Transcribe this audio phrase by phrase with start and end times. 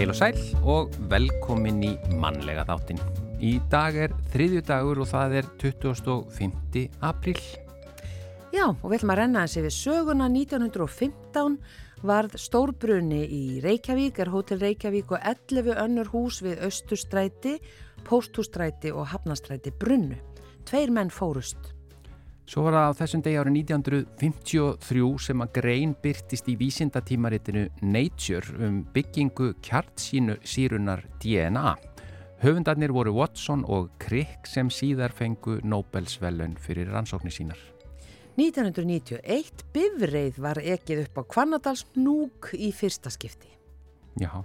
[0.00, 2.96] Heil og sæl og velkomin í mannlega þáttin.
[3.44, 6.86] Í dag er þriðju dagur og það er 25.
[7.04, 7.40] apríl.
[8.48, 11.58] Já, og við ætlum að renna þessi við söguna 1915
[12.00, 17.58] varð stórbrunni í Reykjavík, er Hótel Reykjavík og 11 önnur hús við Östustræti,
[18.08, 20.16] Pósthústræti og Hafnastræti brunnu.
[20.64, 21.74] Tveir menn fórust.
[22.50, 28.56] Svo var það á þessum degi árið 1953 sem að grein byrtist í vísindatímaritinu Nature
[28.66, 31.76] um byggingu kjartsírunar DNA.
[32.42, 37.60] Höfundarnir voru Watson og Crick sem síðar fengu Nobelsvellun fyrir rannsóknir sínar.
[38.34, 43.52] 1991 bifreið var ekið upp á Kvannadals núk í fyrsta skipti.
[44.18, 44.42] Já.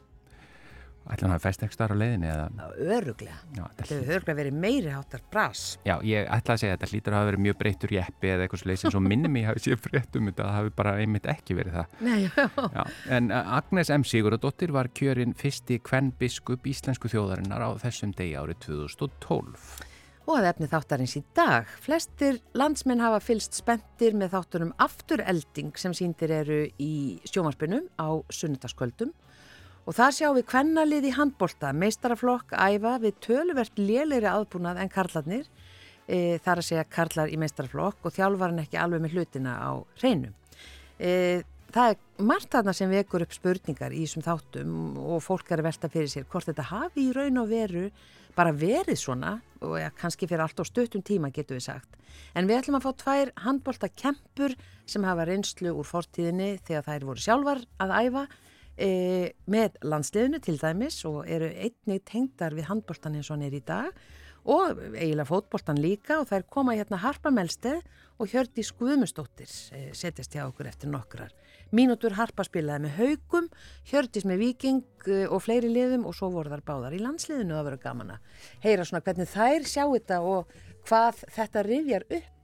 [1.06, 2.68] Ætla hann að fæst ekki starf á leiðinni eða?
[2.82, 3.36] Öruglega.
[3.54, 5.64] Já, þetta hefur öruglega verið meiri háttar bras.
[5.86, 8.46] Já, ég ætla að segja að þetta hlýtur að hafa verið mjög breytur jeppi eða
[8.46, 10.94] eitthvað sluðis en svo minnum ég hafi séð frétt um þetta að það hafi bara
[11.04, 12.00] einmitt ekki verið það.
[12.08, 12.48] Nei, já.
[12.80, 12.86] já.
[13.18, 14.06] En uh, Agnes M.
[14.10, 19.68] Sigurðardóttir var kjörinn fyrsti kvennbiskup íslensku þjóðarinnar á þessum degi árið 2012.
[20.26, 21.70] Og að efni þáttarins í dag.
[21.86, 29.14] Flestir landsmenn hafa fylst spendir með þáttunum afturelding sem síndir eru í sjómanspunum á sunnutaskvöldum
[29.86, 35.50] Og það sjá við kvennalið í handbólta, meistaraflokk, æfa við töluvert léleiri aðbúnað en karlarnir,
[36.10, 40.34] e, þar að segja karlar í meistaraflokk og þjálfvaran ekki alveg með hlutina á hreinum.
[40.98, 41.44] E,
[41.76, 45.70] það er margt þarna sem vekur upp spurningar í þessum þáttum og fólk er að
[45.70, 47.90] velta fyrir sér hvort þetta hafi í raun og veru
[48.36, 52.00] bara verið svona og ja, kannski fyrir allt á stöttum tíma getur við sagt.
[52.34, 54.56] En við ætlum að fá tvær handbólta kempur
[54.90, 58.26] sem hafa reynslu úr fortíðinni þegar þær voru sjálfar að æfa
[58.78, 63.58] e, með landsliðinu til dæmis og eru einnig tengdar við handbóltan eins og hann er
[63.58, 63.92] í dag
[64.46, 67.82] og eiginlega fótbóltan líka og þær koma hérna Harpa Melsteð
[68.22, 71.34] og Hjördi Skuðmustóttir e, setjast hjá okkur eftir nokkrar.
[71.76, 73.50] Mínútur Harpa spilaði með haugum,
[73.90, 77.68] Hjördis með viking e, og fleiri liðum og svo voru þar báðar í landsliðinu það
[77.72, 80.56] verður gaman að heyra svona hvernig þær sjá þetta og
[80.86, 82.35] hvað þetta rifjar upp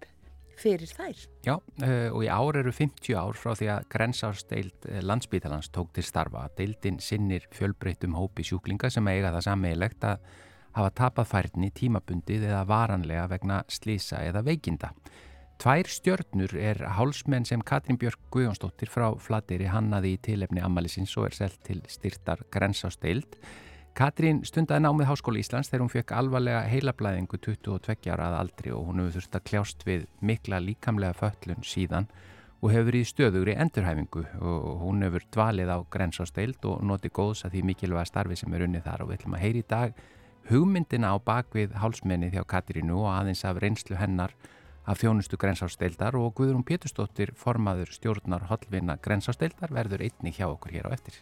[0.61, 1.23] fyrir þær.
[1.45, 5.91] Já, uh, og í ár eru 50 ár frá því að grensársteild uh, landsbítalans tók
[5.95, 6.47] til starfa.
[6.57, 10.23] Deildin sinnir fjölbreytum hópi sjúklinga sem eiga það sammeilegt að
[10.77, 14.93] hafa tapað færni tímabundið eða varanlega vegna slísa eða veikinda.
[15.61, 21.27] Tvær stjörnur er hálsmenn sem Katrín Björk Guðjónsdóttir frá Flateri hannaði í tilefni ammaliðsins og
[21.27, 23.37] er selt til styrtar grensársteild
[23.91, 28.85] Katrín stundaði námið Háskóli Íslands þegar hún fekk alvarlega heilablaðingu 22 ára að aldri og
[28.87, 32.07] hún hefur þurft að kljást við mikla líkamlega föllun síðan
[32.61, 37.57] og hefur í stöðugri endurhæfingu og hún hefur dvalið á grensásteild og noti góðs að
[37.57, 39.99] því mikilvæga starfi sem er unnið þar og við ætlum að heyri í dag
[40.47, 44.37] hugmyndina á bakvið hálsmenni þjá Katrínu og aðeins af reynslu hennar
[44.87, 50.89] af þjónustu grensásteildar og Guðrún Péturstóttir formaður stjórnar hollvinna grensásteildar verður einni hjá okkur hér
[50.89, 51.19] á eftir.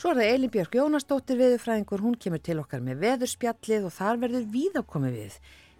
[0.00, 4.20] Svo er það Elin Björk Jónasdóttir veðurfræðingur, hún kemur til okkar með veðurspjallið og þar
[4.22, 5.34] verður víðákomi við.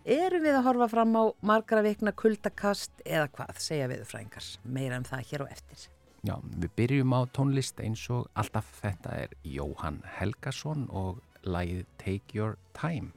[0.05, 4.51] Erum við að horfa fram á margra vikna kuldakast eða hvað, segja veðurfræðingar.
[4.77, 5.87] Meira um það hér á eftir.
[6.29, 12.37] Já, við byrjum á tónlist eins og alltaf þetta er Jóhann Helgason og lagið Take
[12.37, 13.15] Your Time.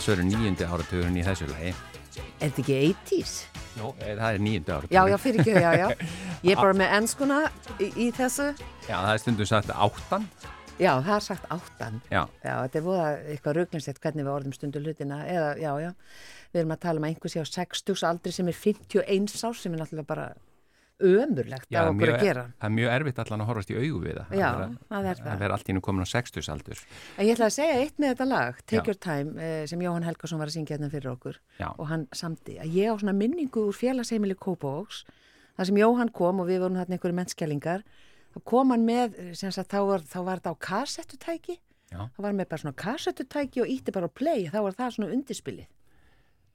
[0.00, 1.74] Talsveru nýjundi áratugurinn í þessu lagi.
[2.40, 3.32] Er þetta ekki 80's?
[3.76, 4.96] Jó, eh, það er nýjundi áratugurinn.
[4.96, 5.88] Já, já, fyrir ekki, já, já.
[6.46, 7.40] Ég er bara með ennskuna
[7.76, 8.46] í, í þessu.
[8.86, 10.24] Já, það er stundum sagt áttan.
[10.80, 12.00] Já, það er sagt áttan.
[12.08, 12.22] Já.
[12.40, 15.20] Já, þetta er voða eitthvað rauglinsett hvernig við orðum stundu hlutina.
[15.28, 15.90] Eða, já, já,
[16.54, 19.84] við erum að tala um einhversi á 60 aldri sem er 51 ár sem er
[19.84, 20.30] náttúrulega bara
[21.00, 22.42] ömurlegt Já, á okkur að gera.
[22.60, 24.34] það er mjög erfitt allan að horfast í augu við það.
[24.40, 25.30] Já, að vera- það er það.
[25.34, 26.78] Að vera allt í nú komin á 60 aldur.
[27.18, 28.86] En ég ætla að segja eitt með þetta lag, Take Já.
[28.86, 31.68] Your Time, eh, sem Jóhann Helgason var að syngja hérna fyrir okkur Já.
[31.78, 35.04] og hann samti að ég á svona minningu úr félagsheimili Kópavóks,
[35.58, 37.82] þar sem Jóhann kom og við vorum hérna einhverju mennskjælingar,
[38.36, 41.58] þá kom hann með, eh, sem sagt, þá var, þá var þetta á kassettutæki,
[41.90, 44.94] þá var hann með bara svona kassettutæki og ítti bara á play, þá var það
[44.94, 45.66] svona undirspilið.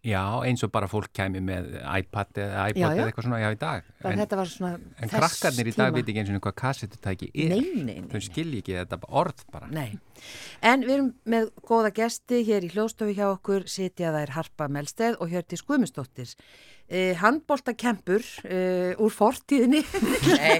[0.05, 2.99] Já, eins og bara fólk kæmi með iPad eða iPod Já, já.
[2.99, 3.87] eða eitthvað svona, já, í dag.
[4.03, 5.95] Bara En, þetta var svona en þess krakkarnir í dag tíma.
[5.97, 7.49] veit ekki eins og hvað kassettutæki er.
[7.55, 9.71] Nei, nei, nei, Þau skilji ekki þetta orð bara.
[9.73, 9.87] Nei,
[10.61, 15.17] en við erum með góða gesti hér í hljóstofu hjá okkur, sitja þær Harpa Melsteð
[15.19, 16.35] og Hjörti Skumustóttir.
[16.85, 19.79] Eh, handbóltakempur eh, úr fortíðinni.
[20.37, 20.59] nei.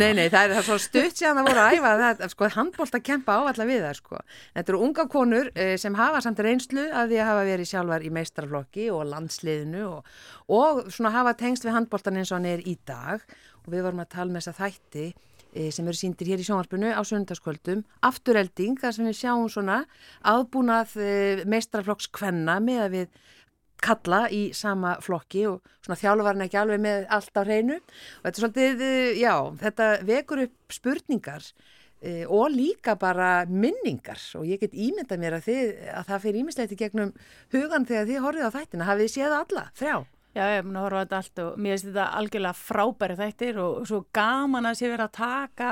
[0.00, 3.34] Nei, nei, það er það svo stutt síðan það voru að æfa það, sko, handbóltakempa
[3.36, 4.22] áallega við það, sko.
[4.56, 8.06] Þetta eru unga konur eh, sem hafa samt reynslu af því að hafa verið sjálfar
[8.08, 10.16] í meistarflokki og landsliðinu og,
[10.48, 13.20] og svona hafa tengst við handbóltan eins og hann er í dag
[13.66, 15.06] og við vorum að tala með þessa þætti
[15.54, 19.76] sem eru síndir hér í sjónvarpinu á sundarskvöldum, afturelding þar sem við sjáum svona
[20.26, 21.10] aðbúnað e,
[21.46, 23.20] meistrarflokks kvenna með að við
[23.84, 27.78] kalla í sama flokki og svona þjálfarinn ekki alveg með allt á hreinu.
[27.78, 31.48] Og þetta er svolítið, eh, já, þetta vekur upp spurningar
[32.04, 34.20] e, og líka bara minningar.
[34.38, 35.70] Og ég get ímyndað mér að, þið,
[36.00, 37.14] að það fyrir ímislegt í gegnum
[37.54, 39.96] hugan þegar þið horfið á þættina, hafið þið séð alla, þrjá?
[40.34, 43.16] Já, ég er búin að horfa á þetta allt og mér finnst þetta algjörlega frábæri
[43.20, 45.68] þættir og svo gaman að sé verið að taka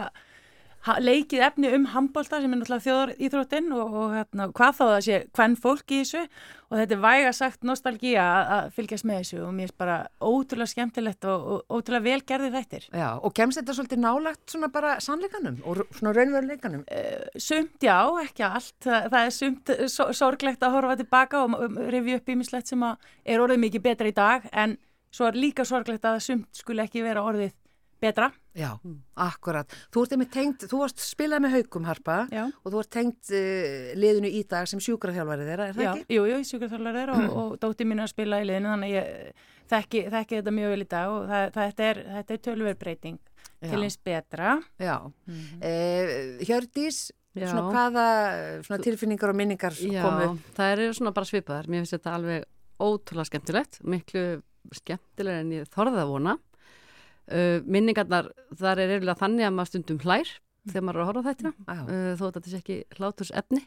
[0.83, 5.05] leikið efni um handbólta sem er náttúrulega þjóðar íþróttinn og, og hérna, hvað þá það
[5.07, 6.23] sé hvern fólk í þessu
[6.73, 10.73] og þetta er væga sagt nostalgía að, fylgjast með þessu og mér finnst bara ótrúlega
[10.73, 12.89] skemmtilegt og, og ótrúlega vel gerðið þættir.
[12.91, 16.85] Já, og kemst þetta svolítið nálagt svona bara sannleikanum og svona raunveruleikanum?
[17.37, 18.79] Sumt já, ekki allt.
[18.83, 22.83] Það, það er sumt so sorglegt að horfa tilbaka og um, rifja upp ímislegt sem
[22.89, 24.81] er orðið mikið betra í dag en
[25.13, 27.53] svo er líka sorglegt að sumt skuli ekki vera orðið
[28.03, 28.29] betra.
[28.59, 28.69] Já,
[29.25, 29.71] akkurat.
[29.95, 32.43] Þú ert einmitt tengt, þú varst spilað með haugum harpa Já.
[32.51, 36.19] og þú ert tengt uh, liðinu í dag sem sjúkraþjálfari þeirra, er það Já, ekki?
[36.19, 38.99] jú, jú, sjúkraþjálfar er og, og dóttir mín er að spila í liðinu þannig að
[38.99, 42.45] ég þekki, þekki þetta mjög vel í dag og það, það, þetta er, þetta er
[42.49, 43.19] tölver breyting
[43.63, 43.71] Já.
[43.71, 44.53] til eins betra.
[44.83, 44.97] Já.
[45.63, 47.01] Eh, Hjördís,
[47.39, 47.47] Já.
[47.49, 48.07] svona hvaða
[48.67, 50.39] svona tilfinningar og minningar Já, komu?
[50.57, 51.71] það eru svona bara svipaðar.
[51.71, 52.49] Mér finnst þetta alveg
[52.83, 54.25] ótrúlega skemmtilegt, miklu
[54.77, 56.37] skemmtilega en ég þorði að vona.
[57.31, 60.33] Uh, minningarnar, þar er eiginlega þannig að maður stundum hlær
[60.69, 61.81] þegar maður er að horfa á þættina, Já.
[61.83, 63.63] uh, þó að þetta sé ekki hláturs efni.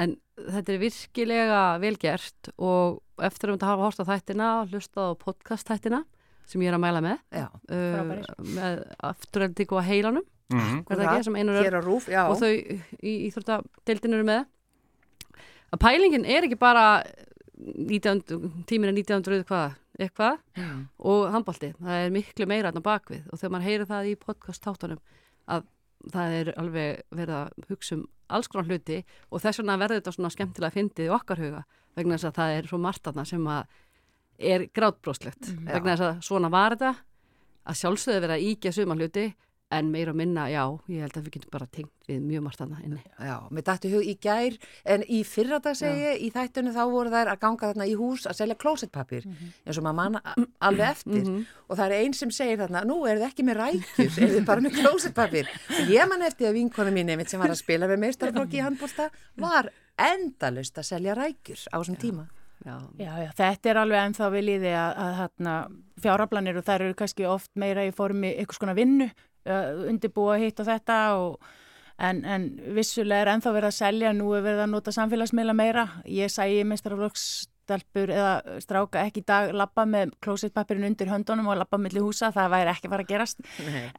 [0.00, 5.14] En þetta er virkilega vel gert og eftir að hafa horft á þættina og hlustað
[5.14, 6.04] á podcast þættina
[6.50, 7.46] sem ég er að mæla með, Já.
[7.46, 8.80] uh, með
[9.12, 12.24] afturöldíku á heilanum, Mm er það ekki, sem einur Hér á rúf, já.
[12.26, 14.40] og þau í Íþróttadeildin eru með
[15.70, 17.04] að pælingin er ekki bara
[17.54, 20.68] 19, tíminn er 1900 hvað, eitthvað Já.
[20.98, 24.64] og handbólti, það er miklu meira þarna bakvið og þegar maður heyrir það í podcast
[24.64, 25.02] tátunum
[25.50, 25.66] að
[26.14, 30.12] það er alveg verið að hugsa um alls konar hluti og þess vegna verður þetta
[30.16, 31.62] svona skemmtilega fyndið í okkar huga
[31.98, 33.64] vegna þess að það er svo margt þarna sem að
[34.50, 35.66] er grátbróslegt Mhm.
[35.68, 36.94] vegna þess að svona var þetta
[37.66, 39.26] að sjálfsögðu verið að íkja suma hluti
[39.70, 42.80] en meira minna, já, ég held að við getum bara tengt við mjög margt þarna
[42.82, 43.02] inni.
[43.22, 44.56] Já, mér dættu hug í gær,
[44.94, 47.94] en í fyrra dag segi ég, í þættunum þá voru þær að ganga þarna í
[48.00, 50.22] hús að selja klósettpapir, eins og maður manna
[50.66, 51.30] alveg eftir.
[51.68, 54.48] Og það er einn sem segir þarna, nú er þið ekki með rækjur, er þið
[54.50, 55.54] bara með klósettpapir.
[55.78, 58.66] Og ég man eftir að vinkona mín einmitt sem var að spila með meistarflokki í
[58.66, 59.08] handbólta,
[59.38, 62.26] var endalust að selja rækjur á þessum tíma.
[62.60, 65.52] Já, Já, já, þetta er alveg ennþá við líði að, að hérna,
[66.04, 69.06] fjárablanir og þær eru kannski oft meira í formi einhvers konar vinnu,
[69.46, 71.50] undirbúa hitt og þetta og
[72.00, 75.86] en, en vissulega er ennþá verið að selja, nú er verið að nota samfélagsmiðla meira.
[76.08, 76.62] Ég sæi
[77.70, 82.30] meistaraflokkstelpur eða stráka ekki í dag lappa með klósettpapirinn undir höndunum og lappa milli húsa,
[82.34, 83.40] það væri ekki fara að gerast.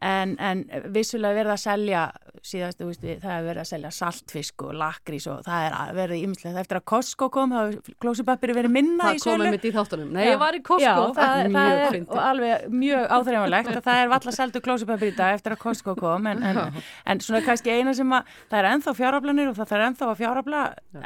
[0.01, 0.63] En, en
[0.93, 2.03] vissulega verið að selja
[2.41, 6.61] síðast, við, það er verið að selja saltfisk og lakrís og það er verið ímyndilegt.
[6.63, 7.55] Eftir að Costco kom,
[8.01, 9.37] klósipapiri verið minna það í sölu.
[9.37, 10.11] komið mitt í þáttunum.
[10.15, 10.31] Nei, Já.
[10.31, 10.85] ég var í Costco.
[10.85, 12.15] Já, það, það, er fyndið.
[12.15, 15.95] og alveg mjög áþreifanlegt að það er valla seldu klósipapir í dag eftir að Costco
[15.99, 19.71] kom en, en, en svona kannski eina sem að það er ennþá fjáraflanir og það
[19.71, 20.61] þarf ennþá að fjárafla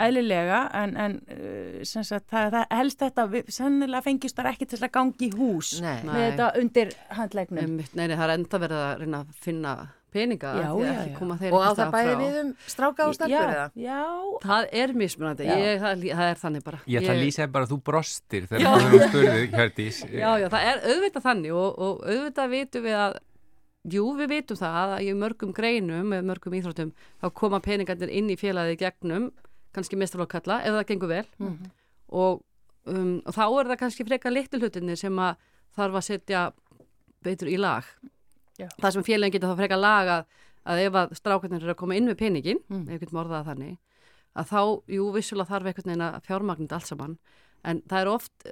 [0.06, 4.68] eðlilega en, en uh, sem sagt, það, það helst þetta við- sennilega fengist þar ekki
[4.72, 6.00] til að gangi í hús Nei.
[6.08, 9.76] með þetta undir handlegnum Nei, nei, það er enda verið að reyna að finna
[10.16, 11.18] peninga Já, því að já, ekki já.
[11.20, 12.20] koma þeir Og á það bæði frá.
[12.24, 13.66] við um stráka og stelpur eða?
[13.76, 14.04] Já, já,
[14.46, 15.56] Það er mismunandi, Já.
[15.60, 18.46] ég, það, er það er þannig bara Ég ætla að lýsa bara að þú brostir
[18.46, 18.48] Já.
[18.48, 20.00] þegar þú spurði Hjördís.
[20.24, 23.18] Já, já, það er auðvitað þannig og, og auðvitað vitum við að
[23.96, 28.32] jú, við vitum það að í mörgum greinum eða mörgum íþróttum þá koma peningarnir inn
[28.32, 29.28] í félagið í gegnum
[29.76, 31.68] kannski mestarlokkalla ef það gengur vel Mhm.
[32.16, 32.42] Og,
[32.90, 35.36] um, og þá er það kannski frekar litlu hlutinni sem að
[35.76, 36.44] þarf að setja
[37.26, 37.88] beitur í lag
[38.60, 38.70] Já.
[38.80, 40.26] það sem félagin getur þá frekar lag að,
[40.72, 42.86] að ef að strákarnir eru að koma inn með peningin Mm.
[42.88, 43.76] ef við getum orðað þannig
[44.36, 44.60] að þá,
[44.96, 47.18] jú, vissulega þarf einhvern veginn að fjármagnið allt saman
[47.66, 48.48] en það er oft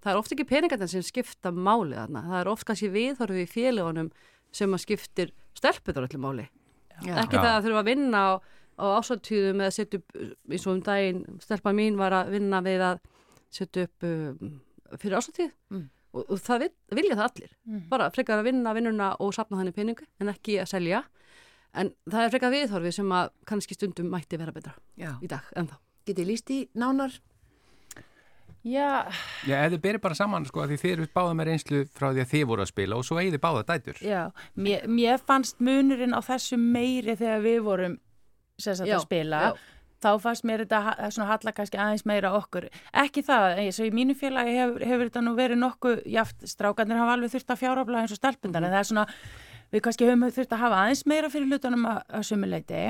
[0.00, 3.50] það er oft ekki peningarnir sem skipta máli þarna, það er oft kannski viðhorfið í
[3.50, 4.08] félagunum
[4.52, 6.46] sem að skiptir stelpuður öllu máli
[7.04, 7.14] Já.
[7.24, 7.42] ekki Já.
[7.42, 8.30] það að þurfa að vinna á,
[8.80, 10.16] á ásvartíðum eða setja upp
[10.50, 12.98] eins og um daginn, stelpa mín var að vinna við að
[13.52, 14.60] setja upp um,
[14.98, 15.84] fyrir ásvartíð Mm.
[16.14, 17.88] og, og það vil, vilja það allir Mhm.
[17.88, 21.04] bara frekar að vinna vinnuna og sapna þannig peningu en ekki að selja
[21.74, 25.14] en það er frekar viðhorfið sem að kannski stundum mætti vera betra Já.
[25.22, 27.12] í dag en þá Getið líst í nánar?
[28.64, 29.06] já,
[29.46, 32.24] Já, þið berir bara saman sko að því þið eru báða með reynslu frá því
[32.24, 34.00] að þið voru að spila og svo eigið þið báða dætur.
[34.04, 34.22] já.
[34.56, 37.98] Mér, mér fannst munurinn á þessu meiri þegar við vorum
[38.88, 39.42] Já, að spila.
[39.48, 39.76] já.
[40.00, 42.70] Þá fannst mér þetta svona halla kannski aðeins meira okkur.
[43.02, 46.96] Ekki það, eins og í mínu félagi hefur, hefur þetta nú verið nokkuð, jáft, strákarnir
[46.96, 49.04] hafa alveg þurft að fjárafla eins og stelpundar, en það er svona,
[49.74, 52.82] við kannski höfum þurft að hafa aðeins meira fyrir hlutunum að, að sumuleiti.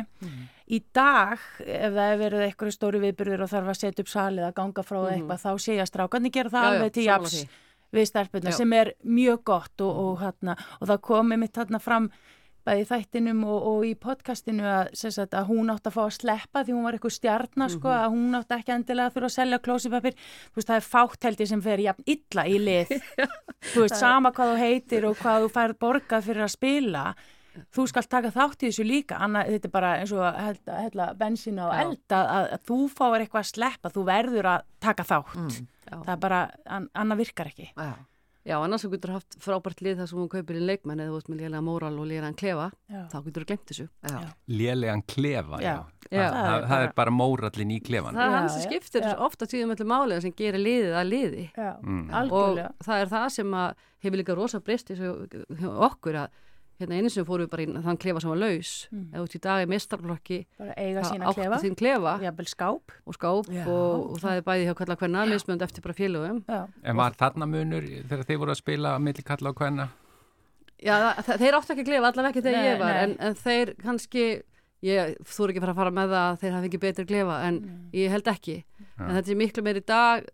[0.71, 4.47] Í dag, ef það hefur verið eitthvað stóri viðbyrður og þarf að setja upp salið
[4.47, 7.09] að ganga frá mm eitthvað, þá sé ég að strákarnir gera það Já, alveg til
[7.11, 7.47] því.
[7.91, 8.57] við stelpunar Já.
[8.63, 12.07] sem er mjög gott og, og, hérna, og það komi mitt hérna fram
[12.67, 16.63] bæði þættinum og, og í podcastinu að, sagt, að hún átt að fá að sleppa
[16.67, 18.05] því hún var eitthvað stjarnar sko, Mhm.
[18.05, 21.25] að hún átt ekki endilega að þurfa að selja klósipapir þú veist það er fátt
[21.25, 22.95] held ég sem fer jafn illa í lið
[23.73, 27.05] þú veist sama hvað þú heitir og hvað þú færð borgað fyrir að spila
[27.75, 31.09] þú skal taka þátt í þessu líka Anna, þetta er bara eins og að hella,
[31.19, 35.57] bensína og elda að, að þú fáir eitthvað að sleppa þú verður að taka þátt
[35.91, 35.97] Já.
[36.05, 36.39] það er bara,
[36.71, 37.91] an, annað virkar ekki Já.
[38.51, 41.19] Já, annars þú getur haft frábært lið þar sem hún kaupir inn leikmenn eða þú
[41.21, 43.03] veist með lélega móral og lélega klefa Já.
[43.13, 43.87] þá getur þú glemt þessu.
[44.51, 45.71] Lélegan klefa, já.
[45.71, 45.79] Já.
[46.11, 46.25] Já.
[46.27, 48.17] Það, það, það er bara mórallin í klefan.
[48.19, 49.13] Það er hans sem skiptir já.
[49.29, 52.11] ofta tíðum öllu málega sem gerir liðið að liði Já, Mm.
[52.35, 56.29] og það er það sem að hefur líka rosa breyst hjá okkur að
[56.81, 58.73] hérna einu sem fórum við bara í þann klefa sem var laus.
[58.91, 59.07] Mm.
[59.15, 62.15] eða út í dag er mestarflokki Bara eiga sína klefa, klefa.
[62.25, 62.95] Jafnvel skáp.
[63.07, 63.65] og skáp Já.
[63.69, 66.43] og, og það er bæði hjá kalla hvenna mismönd eftir bara félögum.
[66.49, 69.89] Já, En var þarna munur þegar þið voru að spila milli kalla og hvenna?
[70.81, 73.03] Já, það, þeir áttu ekki að klefa allavega ekki þegar Nei, ég var nei.
[73.05, 74.23] en, en þeir kannski
[74.81, 77.35] ég þú ekki að fara að fara með það að þeir hafi ekki betri klefa
[77.45, 77.59] en
[77.93, 78.55] ég held ekki.
[78.97, 80.31] En þetta er miklu meir í dag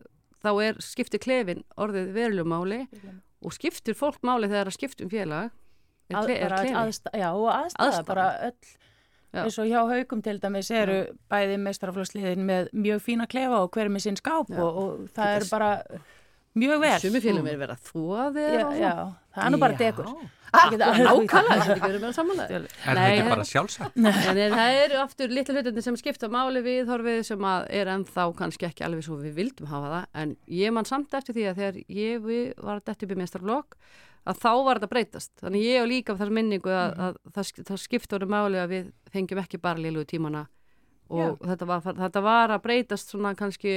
[0.46, 2.78] þá er skiptir klefin orðið verulegum máli
[3.42, 5.50] og skiptir fólk máli þegar það skiptum félag
[6.14, 6.52] að, er
[6.84, 8.06] aðsta, já, og aðstæða, Aðstaða.
[8.06, 8.74] bara öll,
[9.36, 9.42] Já.
[9.42, 10.98] eins og hjá haugum til dæmis eru
[11.28, 14.60] bæði meistaraflóðsliðin með mjög fína klefa og hver er með sinn skáp Já.
[14.62, 15.70] og, og það er bara
[16.56, 17.00] mjög vel.
[17.02, 18.94] Sumi félagum er verið að þóa Já, þig já,
[19.34, 19.78] það er nú bara Já.
[19.82, 20.08] degur.
[20.56, 23.96] Ah, Nákvæmlega, þetta verið með samanlega Er Nei, það ekki það- bara sjálfsagt?
[24.46, 28.24] En það eru aftur litlu hlutinni sem skipta máli við horfið sem að er ennþá
[28.38, 31.58] kannski ekki alveg svo við vildum hafa það en ég man samt eftir því að
[31.60, 33.76] þegar ég við var að detti upp í mestarflokk
[34.26, 35.32] að þá var þetta að breytast.
[35.42, 38.72] Þannig ég og líka þar minningu að, að það, sk- það skipta orðið máli að
[38.74, 40.46] við fengjum ekki bara liðlugu tímana
[41.06, 43.76] og þetta var, þetta var að breytast svona kannski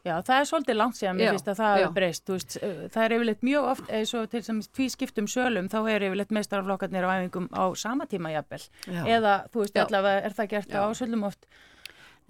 [0.00, 3.02] Já, það er svolítið langt síðan, mér finnst að það hefur breyst, veist, uh, það
[3.04, 7.04] er yfirleitt mjög oft, eins og til sem tví skiptum sölum, þá er yfirleitt meistaraflokkarnir
[7.04, 8.62] á æfingum á sama tíma jafnvel,
[9.04, 9.82] eða þú veist, Já.
[9.84, 10.80] allavega er það gert Já.
[10.80, 11.44] á sölum oft.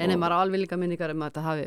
[0.00, 1.66] En maður á alveg líka minningar um að þetta hafi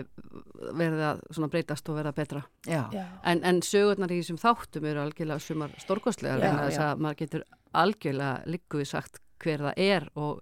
[0.80, 2.42] verið að svona breytast og verða betra.
[2.68, 2.84] Já.
[3.24, 7.46] En, en sögurnar í þessum þáttum eru algjörlega sumar stórkostlegar vegna þess að maður getur
[7.84, 10.42] algjörlega líku við sagt hver það er og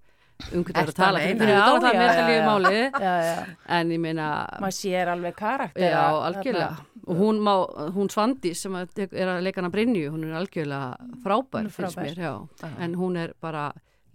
[0.56, 3.34] um Ertu að tala að að er já, já,
[3.78, 4.28] en ég meina
[4.64, 5.84] maður sér alveg karakter.
[5.86, 7.52] já, algjörlega og hún, má,
[7.94, 11.76] hún Svandís sem að er að leika hana Brynju hún er algjörlega frábær, Hún er
[11.76, 12.10] finnst frábær.
[12.10, 12.74] mér já.
[12.80, 13.68] en hún er bara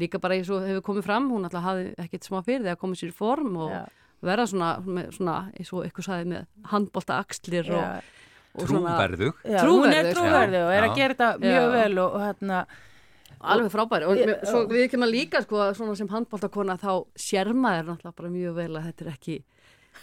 [0.03, 2.81] líka bara eins og hefur komið fram hún alltaf hafði ekkert smá fyrir því að
[2.83, 3.83] koma sér í form og Já.
[4.27, 8.27] verða svona, með, svona eins og eitthvað sagði með handbolta axlir og, Já,
[8.57, 9.41] og svona Trúverðug?
[9.45, 11.73] já, hún er Trúverðug, trúverðu og er að gera þetta mjög Já.
[11.77, 12.61] vel og, og hérna,
[13.47, 17.51] Alveg frábæri og Ég- svo við kemur líka sko að svona sem handbóltakona þá sér
[17.53, 19.37] maður náttúrulega bara mjög vel að þetta er ekki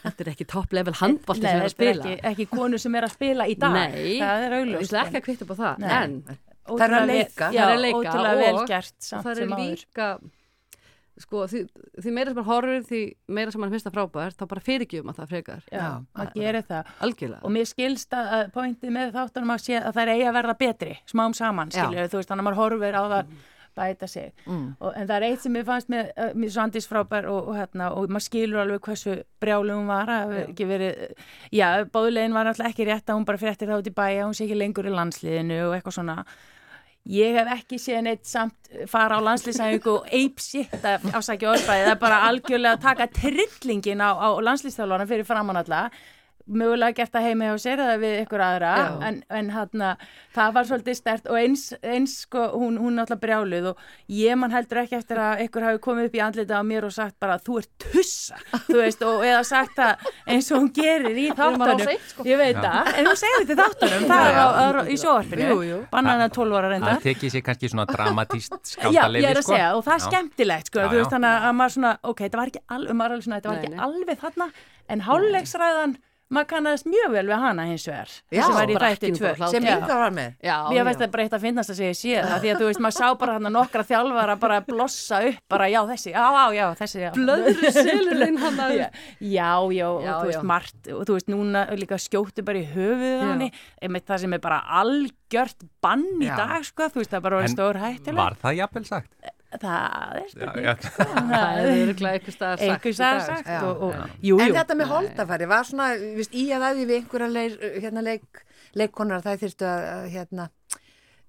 [0.03, 2.45] þetta er ekki top level handbólti nei, sem er að þetta er spila ekki, ekki
[2.53, 3.73] konu sem er að spila í dag.
[3.73, 5.91] Nei, það er ætla ekki að kvitta upp á það Nei.
[5.97, 6.15] en
[6.63, 7.51] Það er að leika.
[7.51, 10.07] Já, Það er að leika og- og samt það er líka
[11.21, 11.61] sko því,
[12.01, 13.01] því meira sem maður horfir því
[13.37, 16.37] meira sem maður finnst það frábært þá bara fyrirgjum að það frekar Já, maður það-
[16.39, 16.91] gerir það.
[17.07, 20.27] algjörlega Og mér skilst að að pointið með þáttunum að sé að það er eigi
[20.29, 21.85] að verða betri, smám saman, Já.
[21.85, 23.25] skilju, þú veist, þannig að maður horfir á það
[23.73, 24.75] bæta sig mm.
[24.79, 27.55] og, en það er eitt sem ég fannst með, uh, með Svandís frábær og, og
[27.57, 31.15] hérna og maður skilur alveg hversu brjálum var að ekki verið,
[31.51, 34.37] já, bóðulegin var alltaf ekki rétt að hún bara fréttir þá út í bæja hún
[34.37, 36.17] sé ekki lengur í landsliðinu og eitthvað svona
[37.09, 41.91] ég hef ekki séð neitt samt fara á landslýsæfingu og eipsitt að ásækja orðbæði, það
[41.91, 45.89] er bara algjörlega að taka trillingin á, á landslýstálunum fyrir framann alla
[46.43, 48.71] mögulega gert að heima hjá sér eða við ykkur aðra
[49.07, 49.91] en, en hana,
[50.35, 54.51] það var svolítið stert og eins, eins sko, hún, hún alltaf brjáluð og ég man
[54.51, 57.37] heldur ekki eftir að ykkur hafi komið upp í andlita á mér og sagt bara
[57.39, 61.95] þú ert tussa veist, og eða sagt það eins og hún gerir í þáttunum.
[62.11, 62.27] sko.
[62.27, 65.81] ég veit það, en hún segir þetta í þáttunum það er á, á, í sjóarfinu
[65.95, 69.39] bannan að 12 ára reynda það tekið sér kannski svona dramatíst skáltalefi já, ég er
[69.39, 69.55] að sko.
[69.55, 70.07] segja og það er já.
[70.09, 73.39] skemmtilegt sko, já, veist, þannig að maður svona, ok, þetta var ekki, al, var svona,
[73.39, 74.49] þetta var ekki alveg þarna
[74.93, 75.95] en hálulegsræðan
[76.33, 79.31] maður kannast mjög vel við hana hins vegar já, sem var í þætti tvö.
[79.51, 80.29] sem yngar var með.
[80.41, 82.69] Já, ég veist að bara eitt að finnast að segja sér það því að þú
[82.69, 86.23] veist maður sá bara hann að nokkra þjálfara bara blossa upp bara já þessi já
[86.23, 91.19] já já þessi blöður silurinn hann að já já og þú veist margt og þú
[91.19, 93.45] veist núna líka skjóttu bara í höfuð hann
[93.83, 97.53] einmitt það sem er bara algjört bann í dag sko þú veist það bara var
[97.53, 99.13] stór hættileg Var það jafnvel sagt?
[99.61, 100.67] Það er spurning.
[101.33, 104.41] það er eitthvað eitthvað staðar sagt, sagt, sagt já, og, og, jú, jú.
[104.41, 108.43] en þetta með holdafæri var svona viðst, í að aðví við einhverja leik, hérna, leik,
[108.79, 110.51] leikkonar það þurftu að hérna,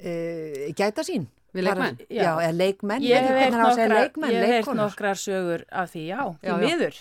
[0.02, 1.30] uh, gæta sín.
[1.54, 1.98] Við leikmenn?
[2.08, 3.04] Já, já eða leikmenn.
[3.06, 6.96] Ég hef heilt nokkrar sögur af því, já, því miður.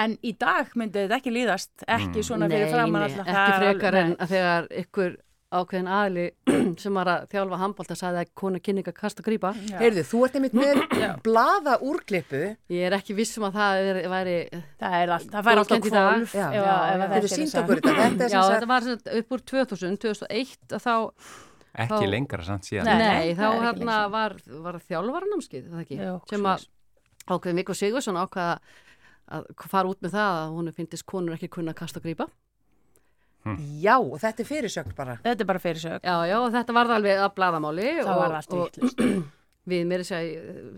[0.00, 2.24] En í dag myndi þetta ekki líðast ekki mm.
[2.30, 6.24] svona fyrir framann ekki frekar en að þegar ykkur ákveðin aðli
[6.82, 10.38] sem var að þjálfa handbólta sagði að konu kynninga kast og grýpa Heyrðu, þú ert
[10.38, 10.80] einmitt með
[11.26, 12.42] blaða úrklippu.
[12.74, 16.34] Ég er ekki vissum að það er, væri Það er alltaf, það fær alltaf kvolf
[16.38, 18.30] Þetta er sínt okkur þetta?
[18.32, 18.88] Já, þetta var
[19.20, 20.92] upp úr 2000, 2001 þá
[21.78, 22.88] Ekki þá, lengra samt síðan.
[22.88, 24.34] Nei, nei þá hérna var,
[24.64, 25.68] var þjálfvaranamskið
[26.26, 26.66] sem að
[27.28, 28.58] ákveðin Mikko Sigursson ákvaða
[29.28, 32.26] að fara út með það að hún finnist konur ekki kunna kast og grýpa
[33.46, 33.58] Hm.
[33.80, 35.18] Já, og þetta er fyrirsögn bara.
[35.24, 36.02] Þetta er bara fyrirsögn.
[36.02, 37.86] Já, já, og þetta var alveg að bladamáli.
[38.00, 39.04] Það og, var allt vittlust.
[39.68, 40.28] Við mér er að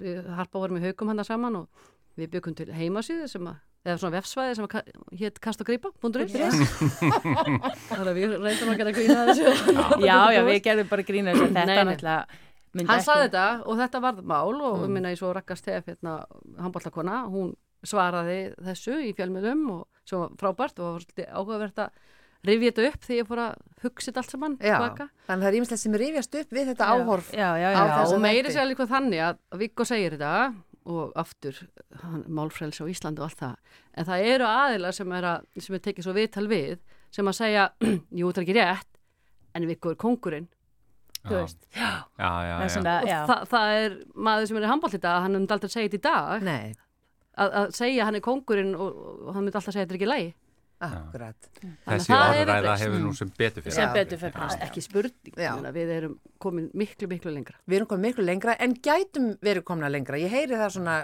[0.03, 4.01] við harpa vorum í haugum hann saman og við byggum til heimasýðu sem að, eða
[4.03, 4.89] svona vefsvæði sem að
[5.21, 6.33] hétt kast og grípa, búndur upp.
[7.91, 9.77] Þannig að við reyndum að gera grína þessu.
[10.03, 11.49] Já, já, við gerðum bara grína þessu.
[11.55, 12.41] Þetta er náttúrulega...
[12.87, 14.93] Hann saði þetta og þetta varð mál og mm.
[14.95, 16.21] minna ég svo rakkast hef hérna
[16.59, 17.55] handbóltakona, hún
[17.87, 22.05] svaraði þessu í fjölmiðlum og svo frábært og var áhugavert að
[22.47, 25.51] rifja þetta upp þegar ég fór að hugsa þetta allt saman já, þannig að það
[25.51, 27.69] er ímestlega sem rifjast upp við þetta áhorf já, já,
[28.07, 30.35] og meiri sér líka þannig að Viggo segir þetta
[30.91, 31.59] og aftur
[32.31, 33.75] málfræls á Íslandu og allt það.
[33.95, 36.79] En það eru aðila sem er, að, sem er tekið svo viðtal við
[37.15, 37.67] sem að segja,
[38.19, 39.01] jú það er ekki rétt
[39.59, 40.49] en Viggo er kongurinn
[41.21, 41.67] þú veist.
[43.29, 46.07] Það, það er maður sem er í handbóll þetta hann hefði aldrei segið þetta í
[46.07, 46.47] dag.
[47.41, 50.11] Að, að segja hann er kongurinn og, og hann myndi alltaf segja þetta er ekki
[50.11, 50.31] lægi
[50.81, 51.49] Akkurat.
[51.85, 53.75] Þessi orðræða hefur nú sem betur fyrir.
[53.77, 54.37] Sem betur fyrir.
[54.41, 54.61] Já.
[54.65, 55.35] Ekki spurning,
[55.77, 57.59] við erum komin miklu, miklu lengra.
[57.69, 60.21] Við erum komin miklu lengra en gætum verið komna lengra.
[60.21, 60.97] Ég heyri það svona...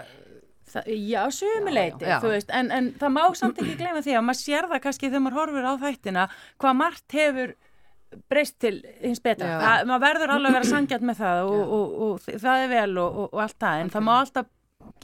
[0.67, 4.39] Það, já, sumuleiti, þú veist, en, en það má samt ekki glemja því að maður
[4.41, 6.25] sér það kannski þegar maður horfur á þættina
[6.59, 7.53] hvað margt hefur
[8.27, 9.53] breyst til hins betra.
[9.61, 12.69] Það, maður verður alveg að vera sangjart með það og, og, og, og það er
[12.73, 14.51] vel og allt það, en það má alltaf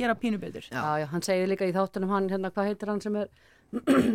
[0.02, 0.68] gera pínu betur.
[0.68, 3.32] Já, já, hann segir líka í þáttunum hann, hérna, hvað heitir hann sem er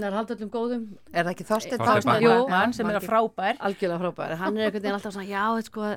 [0.08, 0.88] er haldallum góðum.
[1.12, 3.62] Er það ekki Þorstein Þorstein sem er að frábær.
[3.68, 5.94] Algjörlega frábær, hann er einhvern veginn alltaf svona já, sko,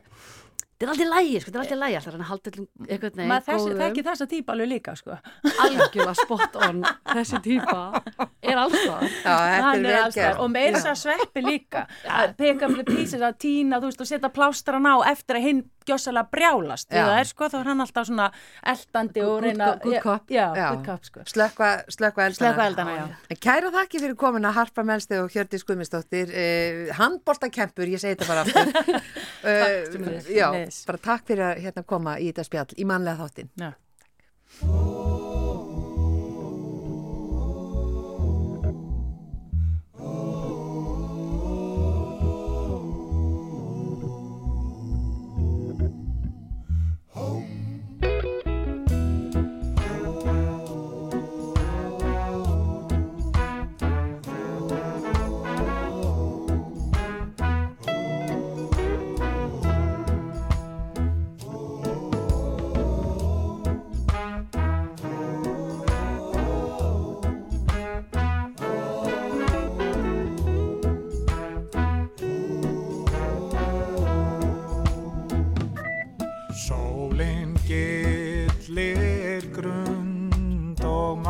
[0.82, 3.34] þetta er alltaf lægi sko, þetta er alltaf lægi alltaf hann er haldallum einhvern veginn
[3.46, 5.18] góðum það er ekki þessa típa alveg líka sko.
[5.66, 7.82] algjörlega spot on þessi típa
[8.42, 11.86] er alltaf og með þess að sveppi líka.
[12.22, 15.62] Að peka með písir að týna þú veist og setja plástra ná eftir að hinn
[15.88, 16.90] gjósalega brjálast.
[16.92, 18.28] Það er sko þá er hann alltaf svona
[18.74, 21.26] eldandi og reyna good cop, já, good cop sko.
[21.26, 26.34] slökva, slökva eldana, slökva eldana kæra þakki fyrir komin að Harpa Melsti og Hjördi Skumistóttir
[26.38, 29.00] eh, handbóltakempur, ég segi þetta bara aftur.
[29.42, 30.52] Uh, já,
[30.86, 33.72] bara takk fyrir að hérna, koma í þetta spjall í manlega þáttin já,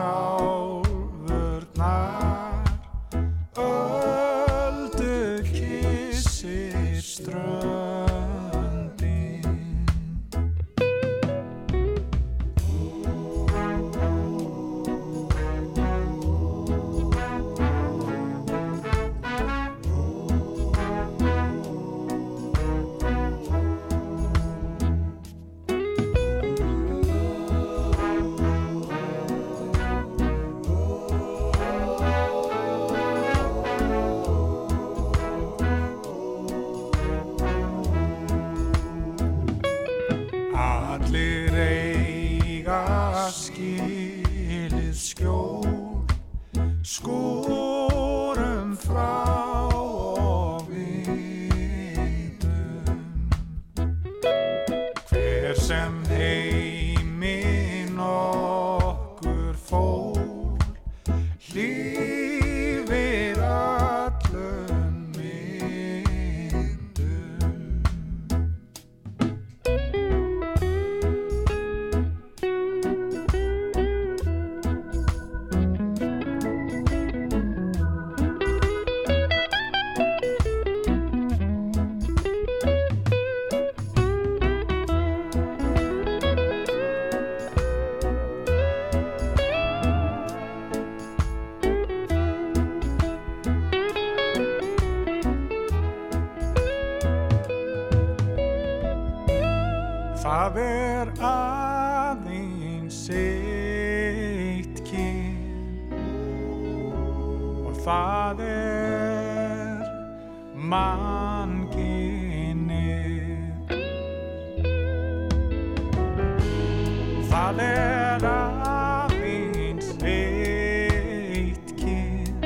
[117.49, 122.45] Það er aðeins eitt kyn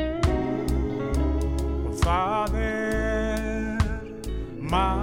[1.84, 3.84] og það er
[4.64, 5.03] mannkinni.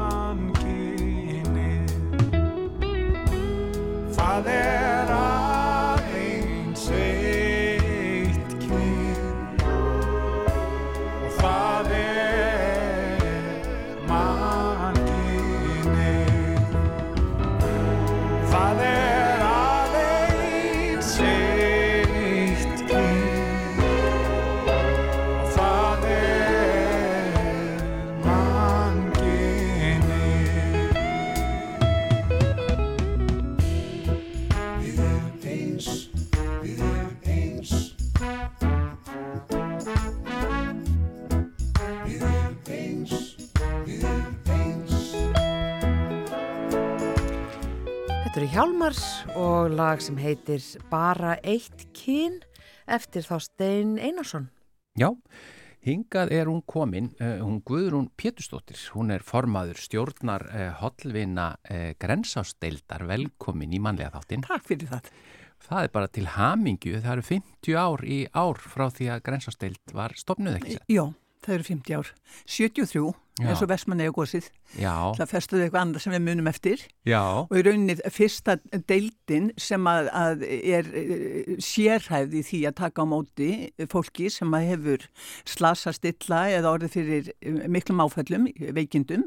[48.50, 48.98] Hjálmars
[49.38, 50.58] og lag sem heitir
[50.90, 52.40] Bara eitt kyn
[52.90, 54.48] eftir þá Stein Einarsson.
[54.98, 55.12] Já,
[55.86, 61.92] hingað er hún komin, uh, hún Guðrún Pétustóttir, hún er formaður stjórnar uh, hollvina uh,
[62.02, 64.42] grensásteildar, velkomin í mannlega þáttinn.
[64.48, 65.14] Takk fyrir það.
[65.70, 69.94] Það er bara til hamingju, það eru 50 ár í ár frá því að grensasteild
[69.94, 70.80] var stopnuð ekki.
[70.90, 71.04] Já,
[71.46, 72.14] það eru 50 ár.
[72.50, 73.29] 73, Já.
[73.48, 74.48] Eins og Vestmanneja gósið.
[74.78, 76.84] Já, Það festuðu eitthvað annað sem við munum eftir.
[77.06, 78.58] já, Og í rauninni fyrsta
[78.90, 83.50] deildin sem að, að er eh, sérhæfð í því að taka á móti
[83.90, 85.08] fólki sem að hefur
[85.48, 89.26] slasast illa eða orðið fyrir eh, miklum áfællum, veikindum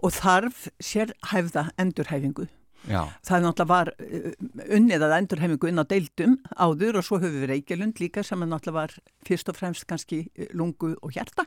[0.00, 2.48] og þarf sérhæfða endurhæfingu.
[2.88, 4.28] Já, Það náttúrulega var uh,
[4.76, 8.50] unnið að endurheimingu inn á deildum áður og svo höfum við Reykjalund líka sem er
[8.50, 8.94] náttúrulega var
[9.28, 11.46] fyrst og fremst kannski uh, lungu og hjarta.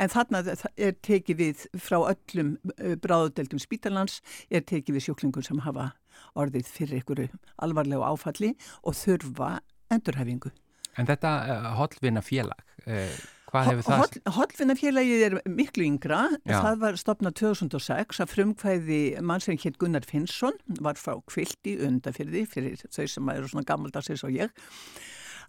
[0.00, 0.42] En þarna
[0.76, 5.92] er tekið við frá öllum uh, bráðudeldum spítalans, er tekið við sjúklingur sem hafa
[6.38, 7.26] orðið fyrir ykkur
[7.64, 8.54] alvarlegu áfalli
[8.84, 9.58] og þurfa
[9.90, 10.52] endurhæfingu.
[10.98, 14.18] en þetta uh, hollvina félag, uh, hvað hefur það?
[14.36, 16.58] Hollvinnafélagið er miklu yngra, Já.
[16.64, 22.44] það var stopnað 2006 að frumkvæði mann sem hétt Gunnar Finnsson, var frá kvilti undafyrði
[22.50, 24.54] fyrir þau sem eru svona gammaldagsins og ég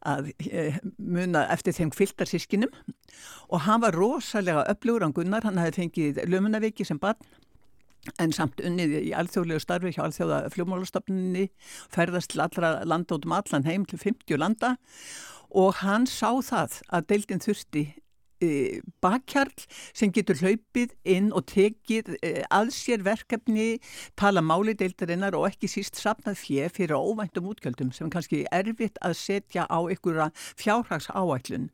[0.02, 2.72] að e, muna eftir þeim kviltarsískinum
[3.54, 7.22] og hann var rosalega öflugur á Gunnar, hann hefði fengið lömunaviki sem barn
[8.18, 11.52] en samt unnið í alþjóðlegu starfi hjá alþjóða fljómálastofninni,
[11.94, 14.74] ferðast til allra landa út um allan heim til 50 landa
[15.52, 17.84] og hann sá það að deildin þurfti
[18.42, 23.80] e, bakkjarl sem getur hlaupið inn og tekið e, að sér verkefni,
[24.20, 29.00] tala máli deildarinnar og ekki síst sapnað fjö fyrir óvæntum útgjöldum sem er kannski erfitt
[29.06, 31.70] að setja á einhverja fjárhags áætlun.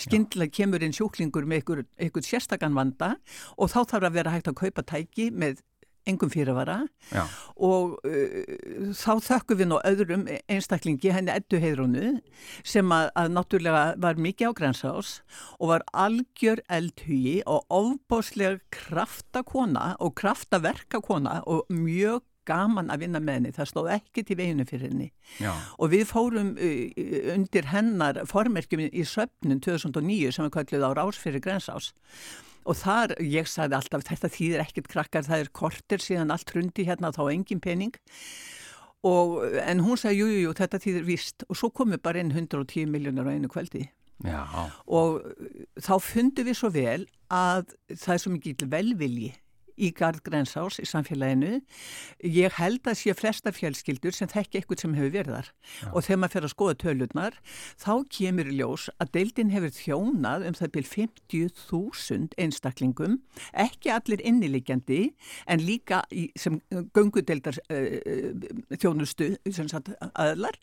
[0.00, 3.14] Skindlega kemur inn sjúklingur með einhver, einhver sérstakann vanda
[3.56, 5.64] og þá þarf að vera hægt að kaupa tæki með
[6.08, 6.78] engum fyrirvara
[7.10, 7.24] Já.
[7.56, 12.14] og uh, þá þökkum við nú öðrum einstaklingi henni Eddu Heidrónu
[12.64, 15.12] sem að, að náttúrulega var mikið á grænsás
[15.58, 23.36] og var algjör eldhugi og ofbáslega kraftakona og kraftaverkakona og mjög gaman að vinna með
[23.38, 25.08] henni, það stóð ekki til veginu fyrir henni
[25.38, 25.52] Já.
[25.76, 27.00] og við fórum uh,
[27.34, 31.92] undir hennar formerkjum í söpnum 2009 sem við kallið á Rásfyrir Grensás
[32.68, 36.86] og þar, ég sagði alltaf þetta þýðir ekkert krakkar, það er kortir síðan allt hrundi
[36.88, 37.96] hérna þá engin pening.
[39.06, 42.90] Og, en hún sagði jújújú, jú, þetta þýðir vist og svo komu bara inn 110
[42.92, 43.86] miljónar á einu kveldi
[44.20, 44.44] Já.
[44.84, 45.22] og
[45.80, 49.30] þá fundum við svo vel að það er svo mikið velvilji
[49.80, 51.60] í Garð Grensás í samfélaginu.
[52.24, 55.90] Ég held að sé flesta fjölskyldur sem þekki eitthvað sem hefur verið þar Já.
[55.90, 57.38] og þegar maður fer að skoða tölurnar
[57.80, 63.20] þá kemur í ljós að deildin hefur þjónað um það byrj 50.000 einstaklingum,
[63.66, 65.00] ekki allir innilegjandi
[65.50, 66.60] en líka í, sem
[66.96, 70.58] gungudeldar uh, þjónustu sem sagt aðlar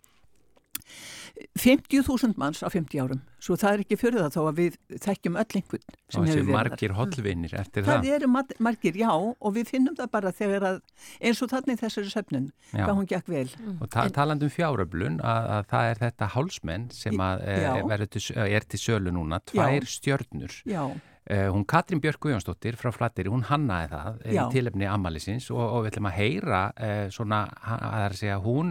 [1.58, 3.20] 50.000 manns á 50 árum.
[3.42, 6.56] Svo það er ekki fyrir það þá að við þekkjum öll einhvern sem hefur verið
[6.56, 8.14] margir hollvinir eftir það það.
[8.16, 8.30] eru
[8.66, 10.80] margir, já, og við finnum það bara þegar að
[11.22, 13.46] eins og þannig þessari söfnun hvað hún gekk vel.
[13.62, 13.76] Mm.
[13.82, 18.82] og ta talandum fjáröflun að, að það er þetta hálsmenn sem er til, er til
[18.82, 19.94] sölu núna tvær já.
[19.98, 20.60] stjörnur.
[20.66, 20.84] Já.
[21.28, 25.82] Uh, hún Katrín Björk Guðjónsdóttir frá Flatteri, hún hannaði það í tilefni Amalisins og, og
[25.84, 28.70] við ætlum að heyra uh, svona, að það er að segja, hún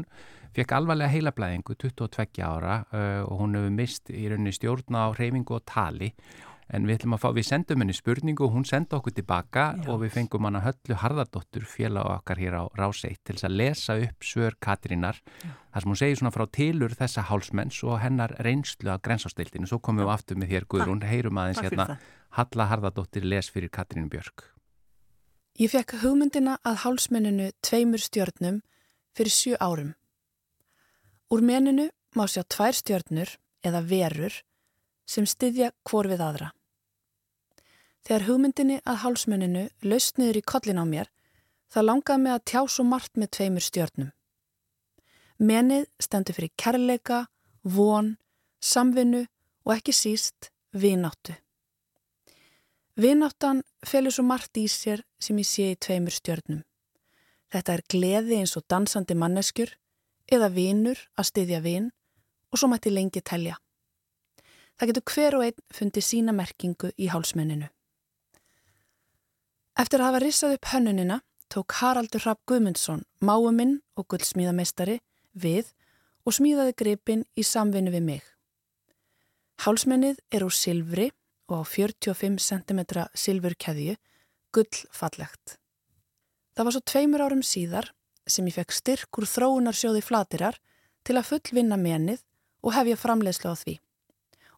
[0.56, 5.58] fekk alvarlega heilablæðingu 22 ára uh, og hún hefur mist í rauninni stjórna á reyfingu
[5.58, 6.12] og tali.
[6.66, 9.84] En við ætlum að fá, við sendum henni spurningu og hún senda okkur tilbaka Já.
[9.92, 13.94] og við fengum hana höllu Harðardóttur félag okkar hér á Ráseitt til þess að lesa
[14.02, 15.52] upp svör Katrínar Já.
[15.76, 19.78] þar sem hún segir svona frá tilur þessa hálsmenns og hennar reynslu að grensastildinu, svo
[19.78, 21.86] komum við aftur með þér Guðrún, heyrum aðeins hérna.
[22.34, 24.48] Halla Harðardóttir les fyrir Katrínu Björk.
[25.62, 28.58] Ég fekk hugmyndina að hálsmenninu tveimur stjórnum
[29.14, 29.94] fyrir sjö árum
[31.32, 33.32] Úr meninu má sjá tvær stjörnur
[33.66, 34.34] eða verur
[35.06, 36.52] sem styðja hvor við aðra.
[38.06, 41.08] Þegar hugmyndinni að hálsmenninu laust niður í kollin á mér,
[41.66, 44.12] þá langaði mig að tjá svo margt með tveimur stjörnum.
[45.42, 47.24] Menið stendur fyrir kærleika,
[47.62, 48.14] von,
[48.62, 49.24] samvinnu
[49.66, 51.34] og ekki síst vináttu.
[52.96, 56.62] Vináttan felur svo margt í sér sem ég sé í tveimur stjörnum.
[57.50, 59.74] Þetta er gleði eins og dansandi manneskjur,
[60.32, 61.90] eða vinur að styðja vin
[62.50, 63.56] og svo mætti lengi telja.
[64.76, 67.68] Það getur hver og einn fundið sína merkingu í hálsmenninu.
[69.76, 71.20] Eftir að hafa rissað upp hönnunina
[71.52, 74.98] tók Haraldur Rapp Guðmundsson, máuminn og guldsmíðameistari,
[75.36, 75.70] við
[76.26, 78.24] og smíðaði gripin í samvinnu við mig.
[79.64, 81.10] Hálsmennið er úr silfri
[81.48, 82.80] og á 45 cm
[83.14, 83.94] silfurkeðju,
[84.52, 85.56] gullfallegt.
[86.56, 87.92] Það var svo tveimur árum síðar
[88.26, 90.58] sem ég fekk styrk úr þróunarsjóði flatirar
[91.06, 92.22] til að fullvinna menið
[92.66, 93.74] og hefja framleiðslu á því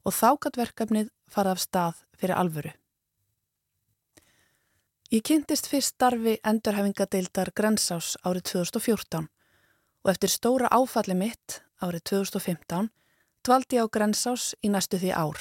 [0.08, 2.72] og þákatverkefnið farað af stað fyrir alvöru.
[5.12, 9.28] Ég kynntist fyrst starfi endurhefingadeildar Grensás árið 2014
[10.04, 12.90] og eftir stóra áfalli mitt árið 2015
[13.44, 15.40] dvaldi ég á Grensás í næstu því ár.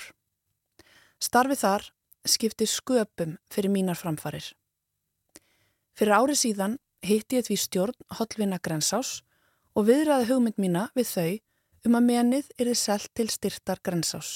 [1.19, 1.89] Starfi þar
[2.27, 4.53] skipti sköpum fyrir mínar framfarir.
[5.97, 6.77] Fyrir árið síðan
[7.07, 9.21] hitti ég því stjórn Hollvinna Grensás
[9.77, 11.31] og viðræði hugmynd mína við þau
[11.87, 14.29] um að menið er þið selt til styrtar Grensás.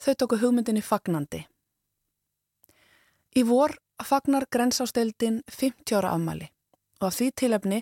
[0.00, 1.42] Þau tóku hugmyndinni fagnandi.
[3.36, 3.72] Í vor
[4.04, 6.48] fagnar Grensásteildin 50 ára afmæli
[7.00, 7.80] og af því tilefni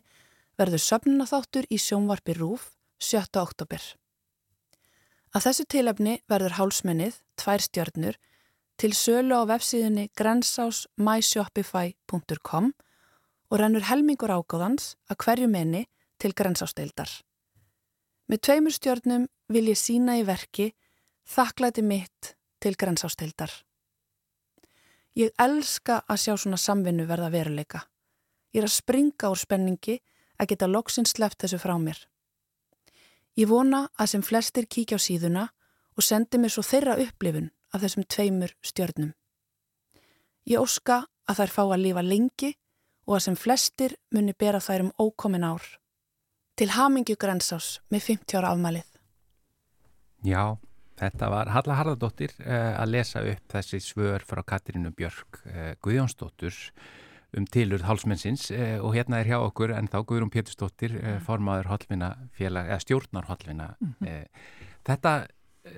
[0.58, 2.62] verður söfnunatháttur í sjónvarpi Rúf
[2.98, 3.38] 7.
[3.38, 3.82] oktober.
[5.34, 8.16] Að þessu tilefni verður hálsmennið, tvær stjörnur,
[8.78, 12.66] til sölu á vefsíðinni grensásmyshopify.com
[13.48, 15.86] og rennur helmingur ágáðans að hverju menni
[16.20, 17.08] til grensásteildar.
[18.28, 20.72] Með tveimur stjórnum vil ég sína í verki
[21.28, 23.50] þakklæti mitt til grensásteildar.
[25.16, 27.80] Ég elska að sjá svona samvinnu verða veruleika.
[28.52, 29.98] Ég er að springa úr spenningi
[30.38, 31.98] að geta loksins sleft þessu frá mér.
[33.38, 35.48] Ég vona að sem flestir kíkja á síðuna
[35.96, 39.12] og sendi mér svo þeirra upplifun af þessum tveimur stjórnum.
[40.48, 42.54] Ég óska að þær fá að lifa lengi
[43.08, 45.64] og að sem flestir muni bera þær um ókomin ár.
[46.58, 48.86] Til hamingju grensás með 50 ára afmælið.
[50.26, 50.58] Já,
[50.98, 56.56] Þetta var Halla Harðardóttir uh, að lesa upp þessi svör frá Katrínu Björk uh, Guðjónsdóttur
[57.38, 61.70] um tilurð hálsmennsins uh, og hérna er hjá okkur en þá Guðrún Pétursdóttir, formaður
[62.34, 63.74] félag, eða stjórnar hálfvinna.
[63.78, 64.26] Mm -hmm.
[64.88, 65.12] Þetta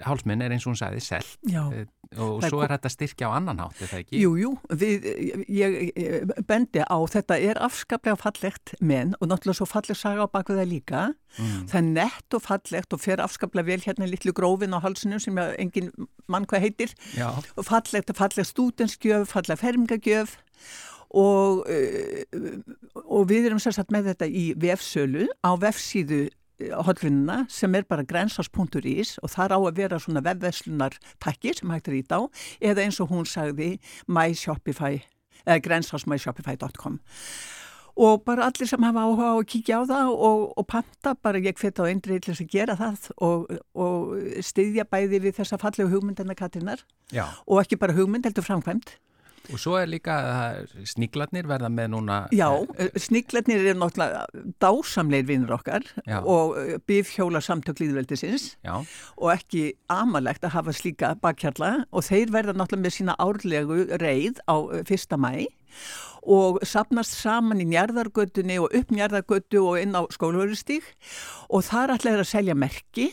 [0.06, 1.38] hálsmenn er eins og hún sagði selt
[2.18, 4.18] og svo er þetta styrkja á annan hátt, er það ekki?
[4.18, 5.04] Jú, jú, við,
[5.46, 10.28] ég, ég bendi á þetta er afskaplega fallegt menn og náttúrulega svo falleg saga á
[10.34, 11.04] það líka
[11.38, 11.68] mm.
[11.70, 15.20] það er nett og fallegt og fer afskaplega vel hérna í litlu grófin á halsinu
[15.22, 15.92] sem engin
[16.26, 17.30] mann hvað heitir Já.
[17.54, 20.34] og fallegt falleg stúdenskjöf falleg fermingagjöf
[21.10, 21.62] og,
[23.06, 26.26] og við erum sérstaklega með þetta í vefsölu á vefsíðu
[26.86, 31.88] hodlunina sem er bara grensás.is og þar á að vera svona vefveslunar takkir sem hægt
[31.88, 32.20] er ít á
[32.60, 35.00] eða eins og hún sagði myshopify,
[35.46, 37.00] eða grensásmyshopify.com
[38.00, 41.42] og bara allir sem hafa áhuga á að kíkja á það og, og panta, bara
[41.42, 45.58] ég fyrir á eindrið til þess að gera það og, og styðja bæði við þessa
[45.60, 46.84] fallegu hugmyndina Katrinnar
[47.46, 48.94] og ekki bara hugmynd heldur framkvæmt
[49.50, 50.16] Og svo er líka
[50.88, 52.18] sníklarnir verða með núna...
[52.34, 54.24] Já, eh, sníklarnir er náttúrulega
[54.62, 56.20] dásamleir vinnur okkar Já.
[56.20, 62.86] og eh, bifhjóla samtöklíðveldisins og ekki amalegt að hafa slíka bakkjarla og þeir verða náttúrulega
[62.86, 65.46] með sína árlegu reið á eh, fyrsta mæ
[66.20, 70.84] og sapnast saman í njarðargötunni og upp njarðargötu og inn á skólverðustík
[71.48, 73.10] og þar ætlaður að selja merki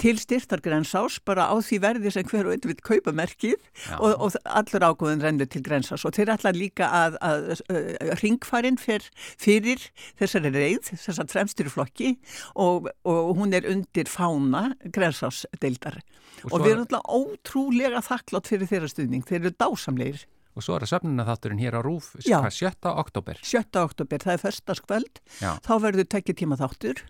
[0.00, 3.58] til styrtargrensás bara á því verði sem hver og einn vil kaupa merkið
[3.98, 6.06] og, og allur ágóðin rennur til grensás.
[6.08, 9.04] Og þeir ætla líka að, að, að ringfarinn fyr,
[9.40, 9.88] fyrir
[10.20, 12.14] þessari reið, þessar fremstyru flokki
[12.54, 16.00] og, og hún er undir fána grensásdeildar.
[16.44, 20.26] Og, og við erum alltaf ótrúlega þakklátt fyrir þeirra stuðning, þeir eru dásamleir
[20.58, 22.90] Og svo er það söfnuna þátturinn hér á Rúf, hvað, 7.
[22.90, 23.38] oktober?
[23.46, 23.60] 7.
[23.78, 27.04] oktober, það er förstaskvöld, þá verður tekja tíma þáttur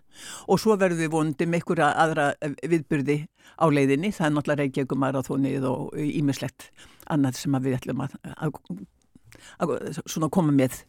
[0.44, 2.26] og svo verður við vondi með einhverja aðra
[2.60, 3.16] viðbyrði
[3.56, 6.68] á leiðinni, það er náttúrulega Reykjavík marathónið og ímislegt
[7.08, 8.60] annað sem við ætlum að, að,
[9.64, 10.82] að, að koma með,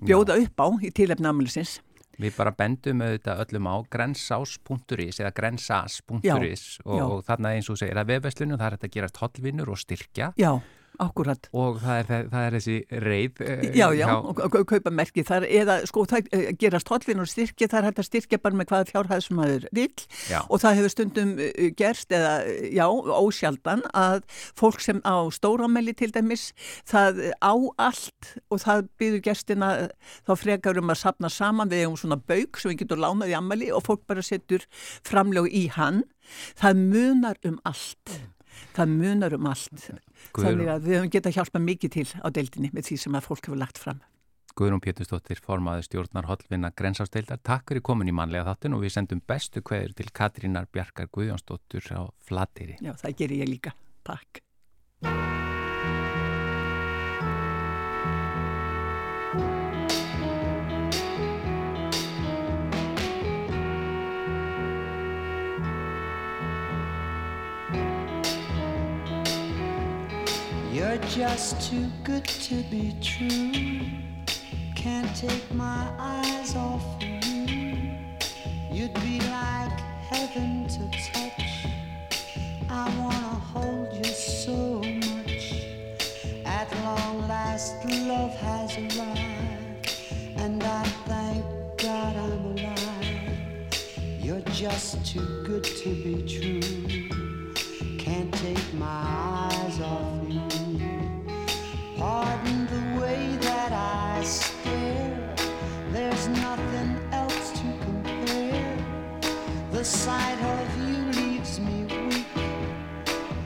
[0.00, 0.46] bjóða Já.
[0.48, 1.76] upp á í tílefni aðmjölusins.
[2.20, 8.00] Við bara bendum auðvitað öllum á grensás.is eða grensas.is og, og þarna eins og segir
[8.00, 10.34] að vefveslunum það er að gera tollvinnur og styrkja.
[10.40, 10.52] Já.
[11.00, 11.48] Akkurat.
[11.56, 13.40] Og það er, það er þessi reið.
[13.40, 14.14] Uh, já, já, hjá...
[14.44, 18.02] og kaupa merki þar eða sko það uh, gerast hollin og styrkja, það er hægt
[18.02, 20.40] að styrkja bara með hvaða fjárhæð sem maður vill já.
[20.42, 22.32] og það hefur stundum uh, gerst eða
[22.68, 24.24] já, ósjaldan að
[24.58, 26.50] fólk sem á stóramæli til dæmis,
[26.88, 29.70] það á allt og það byður gerstina
[30.28, 33.38] þá frekar um að sapna saman við um svona bauk sem við getum lánað í
[33.38, 34.66] ammali og fólk bara setur
[35.06, 36.04] framlög í hann.
[36.60, 38.12] Það munar um allt.
[38.12, 38.36] Mm
[38.76, 39.84] það munar um allt
[40.32, 40.46] Guður.
[40.46, 43.48] þannig að við höfum getað hjálpað mikið til á deildinni með því sem að fólk
[43.48, 44.02] hefur lagt fram
[44.58, 49.22] Guðrún Pétursdóttir, formaður stjórnar Hollvinna Grensásteildar, takk fyrir komin í manlega þáttun og við sendum
[49.22, 53.76] bestu hverjur til Katrínar Bjarkar Guðjónsdóttur á Flatiri Já, það gerir ég líka.
[54.04, 54.42] Takk
[70.90, 73.86] You're just too good to be true.
[74.74, 77.94] Can't take my eyes off you.
[78.72, 79.78] You'd be like
[80.10, 81.68] heaven to touch.
[82.68, 85.62] I wanna hold you so much.
[86.44, 89.92] At long last, love has arrived,
[90.38, 91.44] and I thank
[91.80, 93.78] God I'm alive.
[94.18, 97.20] You're just too good to be true.
[97.96, 100.29] Can't take my eyes off you.
[102.00, 105.34] Pardon the way that I stare.
[105.92, 108.74] There's nothing else to compare.
[109.70, 112.24] The sight of you leaves me weak.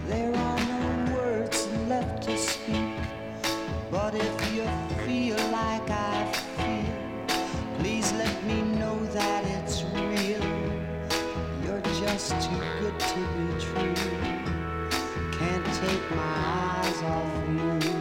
[0.06, 2.94] There are no words left to speak.
[3.90, 4.62] But if you
[5.04, 6.24] feel like I
[6.56, 7.26] feel,
[7.80, 10.46] please let me know that it's real.
[11.64, 13.94] You're just too good to be true.
[15.40, 16.36] Can't take my
[16.78, 17.93] eyes off you.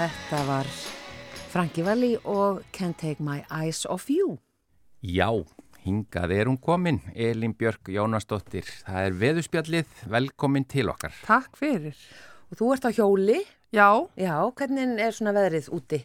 [0.00, 0.68] Þetta var
[1.50, 4.38] Frankie Valli og Can't Take My Eyes Off You.
[5.02, 5.28] Já,
[5.84, 8.68] hingað er hún komin, Elin Björk Jónasdóttir.
[8.86, 11.14] Það er veðuspjallið, velkomin til okkar.
[11.26, 11.96] Takk fyrir.
[12.50, 13.40] Og þú ert á hjóli.
[13.70, 13.88] Já,
[14.18, 16.04] Já, hvernig er svona veðrið úti?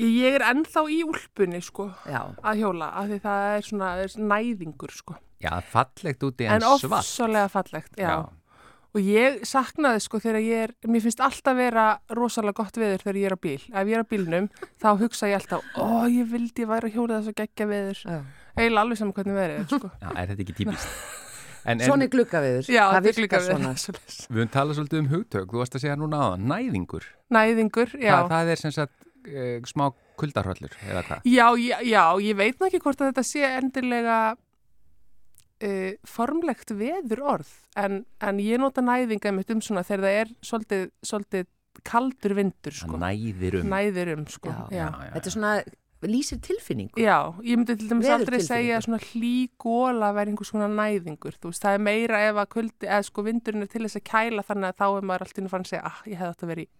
[0.00, 4.02] ég er ennþá í úlpunni sko Já, að hjóla af því það er svona það
[4.04, 5.16] er næðingur sko.
[5.42, 7.02] Já, fallegt úti en, En svart.
[7.02, 8.14] ofsalega fallegt, já.
[8.90, 11.86] Og ég saknaði sko þegar ég er, mér finnst alltaf vera
[12.16, 13.60] rosalega gott veður þegar ég er á bíl.
[13.70, 14.50] Ef ég er á bílnum
[14.82, 18.02] þá hugsa ég alltaf, ó ég vildi væri að hjóla þess að gegja veður.
[18.02, 18.20] já.
[18.58, 19.90] Eiginlega alveg saman hvernig veður er sko.
[20.00, 20.94] Já, er þetta ekki típist?
[21.60, 22.68] Svona er gluggaviður.
[22.72, 23.70] Já, það þetta er virkar svona.
[23.84, 24.18] veður.
[24.26, 27.08] við höfum talað svolítið um hugtök, þú varst að segja núna aðan, næðingur.
[27.36, 28.12] Næðingur, já.
[28.14, 29.84] Það, það er sem sagt uh, smá
[30.20, 31.28] kuldarhöllur, eða hvað?
[31.28, 34.16] Já, já, já, ég veit nú ekki hvort að þetta sé endilega
[35.66, 37.50] uh, formlegt veður orð
[37.80, 41.48] en, en ég nota næðinga mitt um svona þegar það er svolítið, svolítið
[41.86, 42.98] kaldur vindur sko.
[43.00, 43.70] Næðir um.
[43.70, 44.50] Næðir um sko.
[44.50, 45.12] Já, Já, já.
[45.14, 45.52] Þetta er svona,
[46.10, 47.00] lýsir tilfinningu.
[47.00, 48.48] Já, ég myndi til dæmis aldrei Veðurtilfinningu.
[48.48, 52.48] segja að svona hlýgóla væri einhvers konar næðingur, þú veist, það er meira ef að
[52.56, 55.40] kuldi, eða sko vindurinn er til þess að kæla þannig að þá er maður alltaf
[55.42, 56.70] inn að fara að segja, ah, ég hefði átt að vera í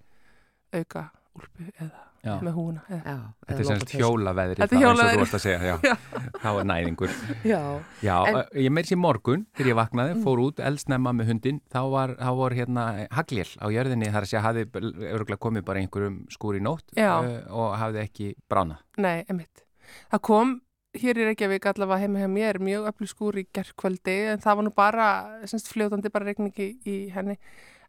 [0.80, 1.04] auka
[1.38, 2.34] úlpu eða Já.
[2.44, 2.82] með húna.
[2.90, 3.16] Já,
[3.48, 5.76] Þetta er semst hjólaveðri, Þetta er að já.
[6.42, 7.14] Þá er næðingur.
[7.48, 7.60] Já,
[8.04, 11.60] Já, En- en, ég meir sér morgun þegar ég vaknaði, fór út, eldsnemma með hundin,
[11.72, 14.66] þá var, þá var hérna haglél á jörðinni þar að segja hafði
[15.14, 18.84] örgulega komið bara einhverjum skúr í nótt uh, og hafði ekki bránað.
[19.00, 19.64] Nei, emitt.
[20.12, 20.58] Það kom
[21.00, 24.66] hér í Reykjavík allavega heima hjá mér mjög öflug skúr í gerðkvöldi en það var
[24.66, 25.06] nú bara,
[25.50, 27.36] semst fljótandi bara regningi í henni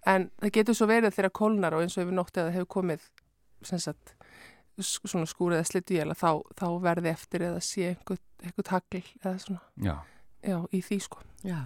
[0.09, 2.69] en það getur svo verið þegar kólnar og eins og yfir nótti að það hefur
[2.77, 3.07] komið
[3.65, 4.13] semst að
[4.86, 9.61] svona skúr eða slittu jæla þá, þá verði eftir eða sé einhvern, hagl eða svona,
[9.82, 9.95] Já.
[10.43, 11.21] já, í því sko.
[11.47, 11.59] já.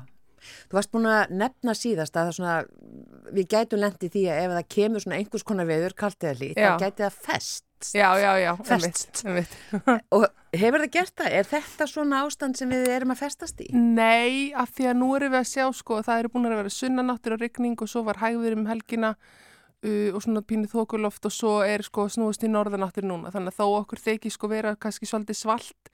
[0.69, 2.55] Þú varst búin að nefna síðast að það svona,
[3.33, 6.59] við gætum lendi því að ef það kemur svona einhvers konar veður, kalt eða lít,
[6.59, 7.63] þá gæti það fest.
[7.93, 9.23] Já, já, já, Fest.
[10.15, 10.23] Og
[10.55, 11.33] hefur það gert það?
[11.37, 13.67] Er þetta svona ástand sem við erum að festast í?
[13.75, 16.73] Nei, af því að nú erum við að sjá sko, það eru búin að vera
[16.77, 19.11] sunnanáttur og rigning og svo var hægður um helgina
[20.15, 23.65] og svona pínu þokuloft og svo er sko snúist í norðanáttur núna þannig að þó
[23.81, 25.91] okkur þykir sko vera kannski svolítið svalt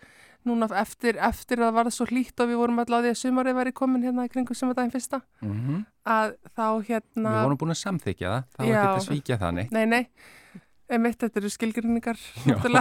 [0.48, 3.20] núna eftir, eftir að það var svo hlýtt og við vorum alltaf á því að
[3.20, 7.74] sumarið væri komin hérna í kringu sumardaginn fyrsta Mm að þá hérna Við vorum búin
[7.76, 8.78] að samþykja það, þá er Já.
[8.82, 9.74] ekki að svíkja þannig.
[9.76, 10.62] Nei, nei,
[10.96, 12.20] emitt, þetta eru skilgrinningar
[12.52, 12.78] um,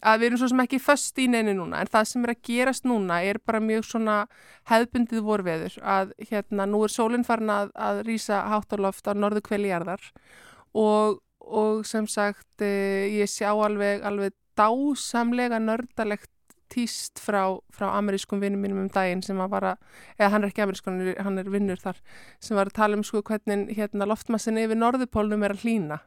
[0.10, 2.42] að við erum svo sem ekki föst í neinu núna en það sem er að
[2.50, 4.16] gerast núna er bara mjög svona
[4.70, 10.02] hefðbundið vorveður að hérna nú er sólinn farin að, að rýsa háttaloft á norðu kveljarðar
[10.78, 12.72] og, og sem sagt e,
[13.20, 16.30] ég sjá alveg, alveg dásamlega nördalegt
[16.70, 19.72] tíst frá, frá amerískum vinnum mínum um daginn sem að vara,
[20.18, 21.98] eða hann er ekki er, hann er vinnur þar,
[22.38, 26.00] sem var að tala um sko hvernig hérna loftmassin yfir norðupólnum er að hlýna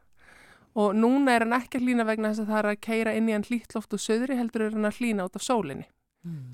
[0.74, 3.28] og núna er hann ekki að hlýna vegna þess að það er að keira inn
[3.28, 5.86] í hann hlýtt loft og söðri heldur er hann að hlýna út af sólinni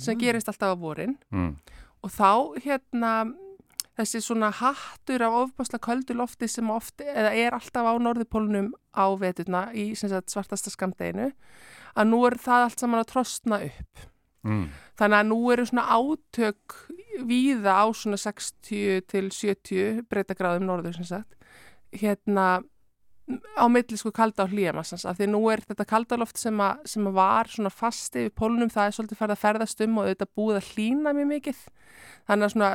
[0.03, 1.57] sem gerist alltaf á vorin Mm.
[2.03, 3.35] og þá hérna
[3.97, 9.05] þessi svona hattur af ofbásla köldu lofti sem oft, eða er alltaf á norðupólnum á
[9.21, 11.33] veturna í sem sagt, svartasta skamdeginu
[11.97, 14.07] að nú er það allt saman að trostna upp
[14.43, 14.68] Mm.
[14.97, 16.77] þannig að nú eru svona átök
[17.29, 21.35] víða á svona 60 til 70 breytagráðum norður sem sagt
[21.93, 22.62] hérna
[23.59, 27.07] á milli sko kalda á hlýjamassans af því nú er þetta kaldaloft sem, að, sem
[27.11, 30.35] að var svona fast yfir pólunum það er svolítið farið að ferðast um og auðvitað
[30.41, 31.62] búið að hlýna mjög mikið
[32.31, 32.72] þannig að svona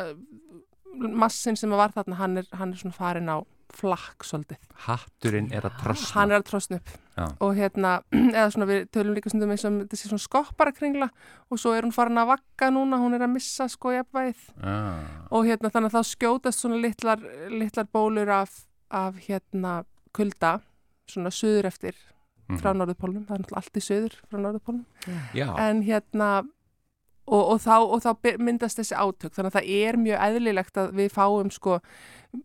[1.25, 3.37] massin sem var þarna hann er, hann er svona farin á,
[3.75, 4.59] flakk svolítið.
[4.85, 6.11] Hatturinn er að trosna.
[6.15, 7.25] Hann er að trosna upp Já.
[7.43, 7.89] og hérna,
[8.37, 11.09] eða svona við tölum líka stundum eins og þessi svona skopparakringla
[11.51, 15.27] og svo er hún farin að vakka núna, hún er að missa sko jafnvægið Ah.
[15.35, 17.19] og hérna þannig að þá skjótast svona litlar,
[17.51, 18.55] litlar bólur af,
[18.89, 19.81] af hérna
[20.15, 20.53] kulda,
[21.11, 21.95] svona suður eftir
[22.59, 22.77] frá Mhm.
[22.81, 24.85] norðupólnum, það er náttúrulega allt í suður frá norðupólnum,
[25.33, 26.29] Já, en hérna
[27.27, 30.91] og, og, þá, og þá myndast þessi átök, þannig að það er mjög eðlilegt að
[30.99, 31.79] við fáum sko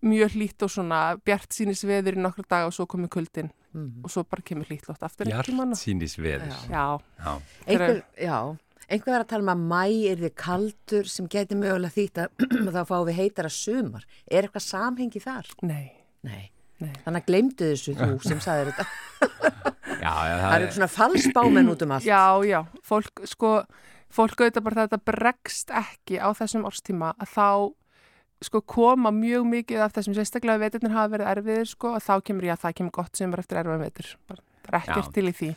[0.03, 4.01] mjög hlýtt og svona bjart sínis veður í nokkra daga og svo komið kuldin Mhm.
[4.05, 6.49] og svo bara kemur hlýtt lótt aftur Bjart tímann og- sínis veður.
[6.71, 7.43] Já, Já.
[7.69, 8.57] Einhver, já,
[8.89, 12.29] einhver er að tala um að mæ er þið kaldur sem gæti mögulega þýtt að
[12.75, 14.05] þá fáum við heitara sumar.
[14.31, 15.47] Er eitthvað samhengi þar?
[15.63, 15.93] nei,
[16.25, 16.51] Nei.
[16.81, 16.93] Nei.
[17.05, 18.87] Þannig að gleymdu þessu þú sem sagðir þetta.
[20.01, 22.07] Já, já, Það eru svona falsbámen út um allt.
[22.09, 23.51] Já, já, fólk sko,
[24.09, 27.49] fólk auðvitað bara þetta bregst ekki á þessum árstíma að þá
[28.49, 32.49] sko koma mjög mikið af þessum sérstaklega veturnar hafa verið erfiðir sko og þá kemur
[32.49, 34.09] ég að það kemur gott sem er eftir erfið vetur.
[34.31, 35.51] Bara, það er ekkert til í því.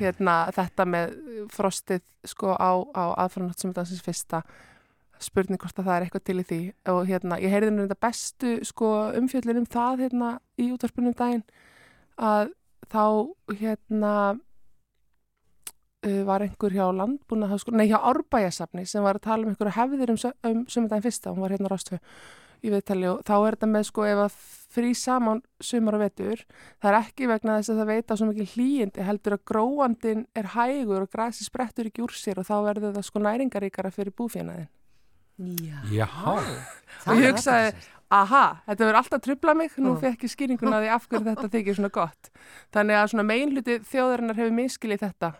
[0.00, 1.14] Hérna þetta með
[1.54, 2.02] frostið
[2.34, 4.42] sko á, á aðfæranótt sem þetta sem fyrsta
[5.26, 6.60] spurning hvort að það er eitthvað til í því.
[6.94, 11.44] Og hérna ég heyrði nú þetta bestu sko umfjöllin um það hérna í útvarpunum daginn
[12.20, 12.52] að
[12.92, 13.04] þá
[13.58, 14.14] hérna
[16.04, 20.14] uh, var einhver hjá landbúna nei hjá Árbæjasafni sem var að tala um einhverju hefðir
[20.14, 20.20] um,
[20.50, 22.00] um sumardaginn fyrsta, hún var hérna rástfö
[22.64, 24.36] í viðtali og þá er þetta með sko ef að
[24.74, 26.44] frí saman sumar og vetur
[26.82, 30.48] það er ekki vegna þess að það veita svo mikið hlýjindi heldur að gróandin er
[30.54, 34.70] hægur og grasi sprettur ekki úr sér og þá verður það sko næringaríkara fyrir búfénaðin
[35.90, 36.08] Já.
[37.10, 37.72] Og ég hugsaði,
[38.14, 41.78] aha, þetta verður alltaf trubla mig, nú fekk ég skýringuna því af hverju þetta þykir
[41.80, 42.30] svona gott.
[42.74, 45.32] Þannig að svona meginluti þjóðarinnar hefur miskilið þetta.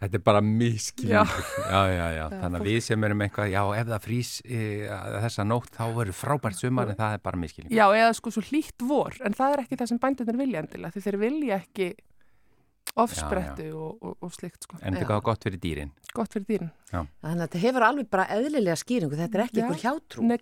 [0.00, 1.48] þetta er bara miskilningur.
[1.68, 2.22] Já, já, já.
[2.22, 4.60] Já, Þannig að við sem erum eitthvað, já, ef það frýs e,
[5.26, 7.76] þessa nótt, þá verður frábært sumar en það er bara miskilningur.
[7.76, 10.94] Já, eða sko svo hlýtt vor, en það er ekki það sem bændunir vilja endilega,
[10.96, 11.90] því þeir vilja ekki
[12.98, 14.80] ofsprettu og, og, og slikt sko.
[14.80, 15.92] En þetta er gott fyrir dýrin.
[16.16, 16.72] Gott fyrir dýrin.
[16.90, 19.18] Þannig að þetta hefur alveg bara eðlilega skýringu.
[19.18, 19.64] Þetta er ekki Já.
[19.64, 20.24] ykkur hjátrú.
[20.26, 20.38] Nei.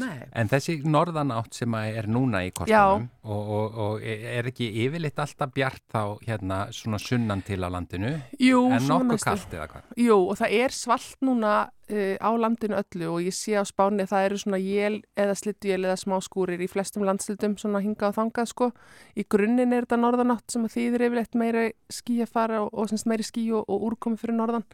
[0.00, 0.16] Nei.
[0.34, 5.20] En þessi norðanátt sem að er núna í kortunum og, og, og er ekki yfirleitt
[5.22, 8.10] alltaf bjart þá hérna svona sunnan til á landinu
[8.42, 9.86] Jú, en nokkuð kallt eða hvað?
[10.00, 14.08] Jú, og það er svalt núna uh, á landinu öllu og ég sé á spáni
[14.10, 18.18] það eru svona jél eða slittuél eða smá skúrir í flestum landslutum svona hingað og
[18.18, 18.70] þangað sko.
[19.16, 22.92] Í grunninn er þetta norðanátt sem að þýðir yfirleitt meiri skí að fara og, og
[22.92, 24.68] semst meiri skí og, og úrkomi fyrir norðan.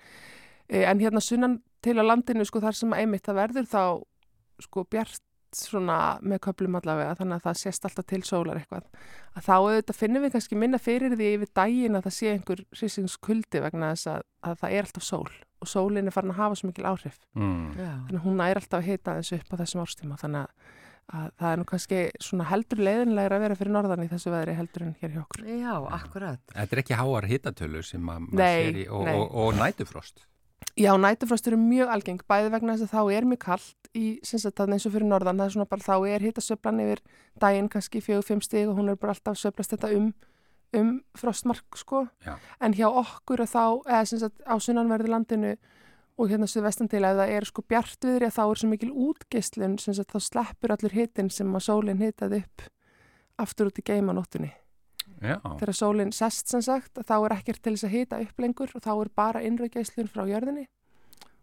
[0.71, 3.83] Uh, en hérna sunnan til á landinu sko þar sem einmitt það verður þá
[4.61, 5.23] sko bjart
[5.57, 8.85] svona með köplum allavega þannig að það sést alltaf til sólar eitthvað
[9.35, 12.63] að þá auðvitað finnum við kannski minna fyrir því yfir daginn að það sé einhver
[12.77, 16.61] hryssingskuldi vegna þess að, að það er alltaf sól og sólinn er farin að hafa
[16.61, 17.75] svo mikil áhrif Mm.
[17.75, 20.73] Þannig að hún er alltaf að hita þessu upp á þessum árstíma þannig að,
[21.19, 24.57] að það er nú kannski svona heldur leiðinlegra að vera fyrir norðan í þessu veðri
[24.59, 26.43] heldur en hér hjá okkur Já, akkurat.
[26.55, 30.27] Þetta er ekki háar hittatölu sem að maður sér í og, og, og nætufrost.
[30.79, 34.41] Já, nætufrost eru mjög algeng, bæði vegna þess að þá er mjög kallt í, sem
[34.41, 37.03] sagt, eins og fyrir norðan, það er svona bara þá er hitasöflan yfir
[37.43, 40.13] daginn kannski fjögur, fimm stig og hún er bara alltaf söflast þetta um,
[40.79, 42.07] um frostmark, sko.
[42.25, 42.37] Já.
[42.61, 45.55] En hjá okkur að þá, eða sem sagt á sunnanverði landinu
[46.21, 49.79] og hérna suðvestan til, ef það er sko bjartviðri að þá er svo mikil útgeislun,
[49.81, 52.69] sem sagt þá sleppur allur hitin sem að sólinn hitaði upp
[53.41, 54.53] aftur út í geimanóttunni
[55.21, 58.71] Já, þegar sólinn sest sem sagt þá er ekkert til þess að hita upp lengur
[58.75, 60.67] og þá er bara innrauggeislun frá jörðinni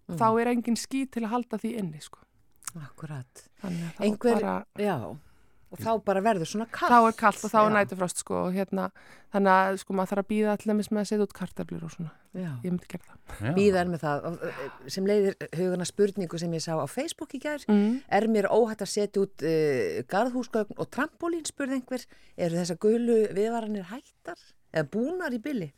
[0.08, 0.16] Mm.
[0.18, 2.20] þá er engin ský til að halda því inni sko.
[2.80, 3.42] Akkurat.
[3.62, 5.18] þannig að þá, Einhver- bara, Já.
[5.68, 6.94] Og þá bara verður svona kallt.
[6.94, 8.86] þá er kallt og þá er nætufrost sko, og hérna,
[9.36, 12.12] þannig að sko, maður þarf að býða allir með að setja út kartöflur og svona
[12.38, 12.52] Já.
[12.64, 13.54] ég myndi gera það já.
[13.58, 14.28] Býðar með það.
[14.30, 17.66] Og, eh, Sem leiðir hugana spurningu sem ég sá á Facebook í gær.
[17.68, 18.04] mm.
[18.08, 22.06] Er mér óhætt að setja út uh, garðhúsgögn og trampolín, spurði einhver.
[22.38, 24.40] Eru þessar gulu viðvaranir hættar?
[24.72, 25.74] Eða búnar í billi?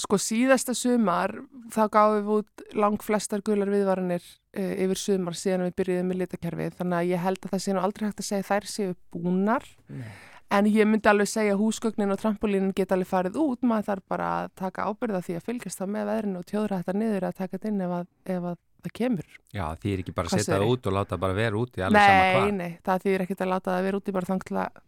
[0.00, 1.34] Sko síðasta sumar
[1.72, 6.22] þá gáðum við út lang flestar gular viðvaranir uh, yfir sumar síðan við byrjuðum með
[6.24, 8.94] litakerfið þannig að ég held að það sé nú aldrei hægt að segja þær séu
[9.12, 10.12] búnar Nei.
[10.52, 14.26] En ég myndi alveg segja húsgögnin og trampolínin geta alveg farið út, maður þarf bara
[14.42, 17.56] að taka ábyrða því að fylgjast það með veðrinu og tjóðra þetta niður að taka
[17.56, 19.30] þetta inn ef að, ef að það kemur.
[19.56, 21.84] Já, því er ekki bara að setja það út og láta bara vera út í
[21.86, 22.52] alveg sama Nei, hvað.
[22.58, 24.82] nei, það þýðir ekkert að láta það vera úti bara þang til að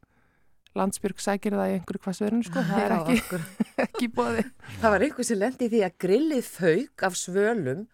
[0.78, 3.42] landsbyrg sækir það í einhverju hvassverðinu, sko, það er ekki,
[3.86, 4.44] ekki bóði.
[4.80, 7.84] Það var einhver sem lendi í því að grillið fauk af svölum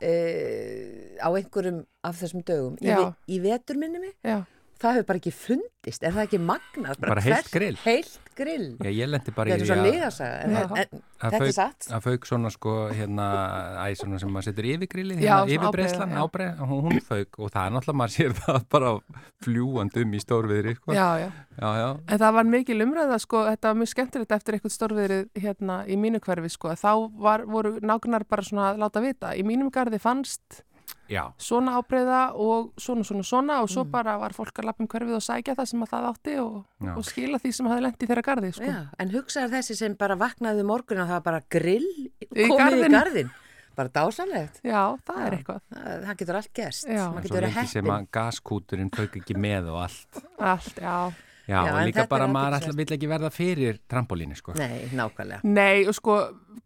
[0.00, 0.12] e,
[1.20, 2.94] á einhverjum af þessum dögum í,
[3.34, 4.14] í vetur minni mig.
[4.24, 4.38] Já,
[4.80, 7.00] það hefur bara ekki fundist, er það ekki magnað?
[7.04, 7.78] Bara heilt hvert- grill.
[7.84, 8.66] Heilt grill.
[8.80, 11.88] Já, ég lendi bara í er að- þetta er fauk- satt.
[11.92, 13.26] að fauk svona sko hérna,
[13.84, 16.20] æ, svona sem maður setur yfir grillið Já, hérna, ábreiða, já.
[16.24, 18.92] ábreið hún, hún fauk og það er náttúrulega maður sér það bara
[19.44, 20.92] fljúandum í stórviðri sko.
[20.96, 21.28] Já, já.
[21.60, 21.88] já, já.
[22.08, 25.96] En það var mikil umræða, sko, þetta var mjög skemmtilegt eftir eitthvað stórviðrið hérna í
[26.00, 26.72] mínu hverfi, sko.
[26.80, 29.32] Þá var, voru nágrannar bara svona að láta vita.
[29.36, 30.62] Í mínum garði fannst
[31.10, 31.24] já.
[31.36, 33.74] svona ábreyða og svona, svona, svona og Mm.
[33.74, 36.38] svo bara var fólk að lappa um hverfið og sækja það sem að það átti
[36.40, 36.64] og,
[36.96, 38.72] og skila því sem hafi lent í þeirra garði, sko.
[38.98, 41.90] En hugsaður þessi sem bara vaknaði um morgun og það var bara grill
[42.30, 42.90] Í komið garðinn.
[42.90, 43.30] í garðin.
[43.76, 44.60] Bara dásanlegt.
[44.66, 45.38] Já, það er Já.
[45.38, 45.60] eitthvað.
[45.72, 46.86] Það, það getur allt gerst.
[46.86, 51.12] Getur sem að gaskúturinn fauk ekki með og allt Allt, já.
[51.50, 54.52] Já, Já, og líka bara er maður alltaf vill ekki verða fyrir trampolínu sko.
[54.54, 55.40] Nei, nákvæmlega.
[55.42, 56.18] Nei, og sko,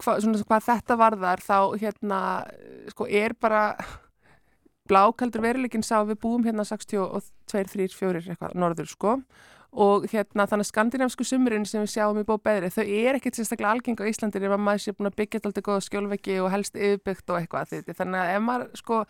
[0.02, 2.18] hva, svona, hvað þetta varðar, þá hérna,
[2.92, 3.62] sko, er bara
[4.88, 9.14] blákaldur veruleikin sá við búum hérna 62, 3, 4 eitthvað norður, sko,
[9.84, 13.98] og hérna þannig skandinavsku sumurinn sem við sjáum í bóbeðri, þau er ekkert sérstaklega algeng
[13.98, 17.32] á Íslandi ef að maður sé búin að byggja alltaf góða skjólveggi og helst yfirbyggt
[17.32, 19.00] og eitthvað þannig að ef maður, sko,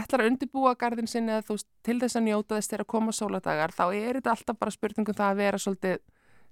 [0.00, 3.14] ætlar að undirbúa garðin sinni eða þú til þess að njóta þess þegar að koma
[3.14, 6.02] sóladagar, þá er þetta alltaf bara spurningum það að vera svolítið,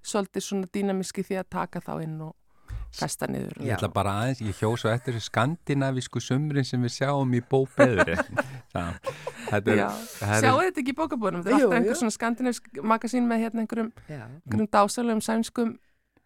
[0.05, 2.35] svolítið svona dýnamíski því að taka þá inn og
[2.99, 3.57] festa niður.
[3.65, 7.41] Ég ætla bara aðeins, ég hjó svo eftir þessu skandinavísku sumrin sem við sjáum í
[7.51, 8.15] bóbeðri
[8.75, 9.87] Þetta er, Já,
[10.19, 13.63] það sjáu þetta ekki í bókabúnum, þetta er alltaf einhver svona skandinavisk magasín með hérna
[13.63, 15.73] einhverjum, einhverjum dásalum sænskum,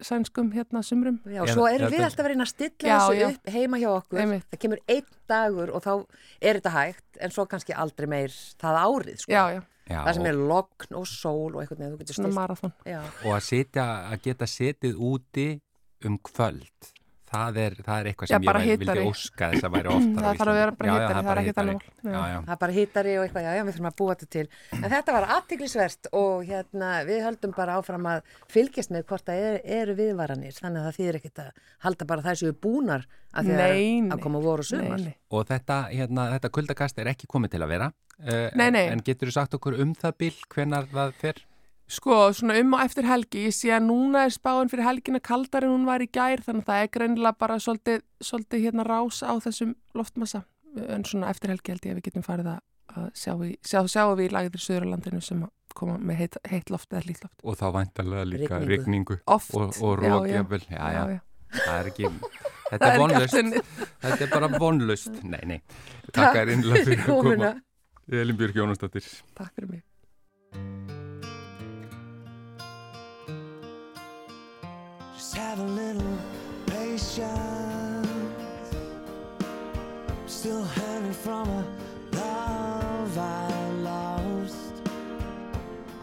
[0.00, 1.18] sænskum hérna sumrum.
[1.28, 3.26] Já, svo erum við alltaf að reyna að stilla Já, þessu já.
[3.34, 4.22] upp heima hjá okkur.
[4.24, 4.46] Einmitt.
[4.54, 5.92] Það kemur einn dagur og þá
[6.40, 9.34] er þetta hægt, en svo kannski aldrei meir það árið, sko.
[9.36, 9.60] Já, já,
[9.90, 12.40] já, Það sem er logn og sól og eitthvað neður, þú getur svona stilt.
[12.40, 12.74] marathon.
[12.88, 15.48] Já, og að, sitja, að geta setið úti
[16.08, 16.92] um kvöld
[17.30, 19.00] það er, það er eitthvað Já, sem bara ég hitari.
[19.04, 20.88] vildi óska þess að væri oftar á Það þarf að vera bara.
[20.90, 21.84] Já, já, hitari, það er.
[22.00, 22.22] Já, Já.
[22.30, 22.38] já.
[22.46, 24.44] það er bara hittari og eitthvað, já, já, við þurfum að búa þetta til.
[24.80, 29.44] En þetta var aðtiklisvert og hérna, við höldum bara áfram að fylgjast með hvort það
[29.46, 31.52] er, eru viðvaranir, þannig að það þýðir ekkert að
[31.86, 33.70] halda bara þær séu búnar að því Nei,
[34.02, 34.10] nei.
[34.16, 35.06] að koma voru sumar.
[35.30, 37.92] Og þetta, hérna, þetta kuldakast er ekki komið til að vera
[38.26, 38.88] uh, Nei, nei.
[38.90, 41.44] en getur þú sagt okkur um það bil hvenar það fer
[41.90, 45.64] Sko, svona um og eftir helgi, ég sé að núna er spáin fyrir helgina kaldar
[45.66, 49.22] en hún var í gær, þannig að það er greinilega bara svolítið, svolítið hérna rás
[49.26, 50.44] á þessum loftmassa.
[50.86, 54.04] En svona eftir helgi held ég að við getum farið að, sjá, í, sjá, sjá
[54.14, 57.42] við í lagðir Suðurlandinu sem að koma með heitt, heitt loft eða lít loft.
[57.46, 59.54] og þá væntalega líka rigningu Oft.
[59.54, 60.34] og, og Já, rók já.
[60.34, 61.20] jafnvel já, já, já.
[61.58, 62.10] það er ekki
[62.70, 63.36] þetta er vonlust
[64.02, 65.60] þetta er bara vonlust nei, nei,
[66.14, 67.52] takk er innlega fyrir að koma.
[68.10, 69.06] Elin Björk Jónasdóttir
[69.38, 70.98] Takk fyrir mig.
[75.30, 76.18] Just have a little
[76.66, 78.08] patience.
[80.26, 81.64] Still hanging from a
[82.16, 84.72] love I lost.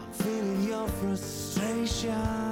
[0.00, 2.47] I'm feeling your frustration.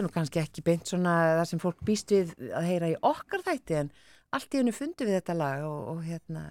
[0.00, 2.96] Þetta er nú kannski ekki beint svona það sem fólk býst við að heyra í
[3.04, 3.90] okkar þætti en
[4.32, 6.46] allt í hennu fundi við þetta lag og, og hérna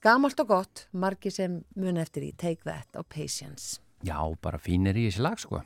[0.00, 3.80] gamalt og gott, margi sem muni eftir í Take That og Patience.
[4.00, 5.60] Já, bara fínir í þessi lag sko.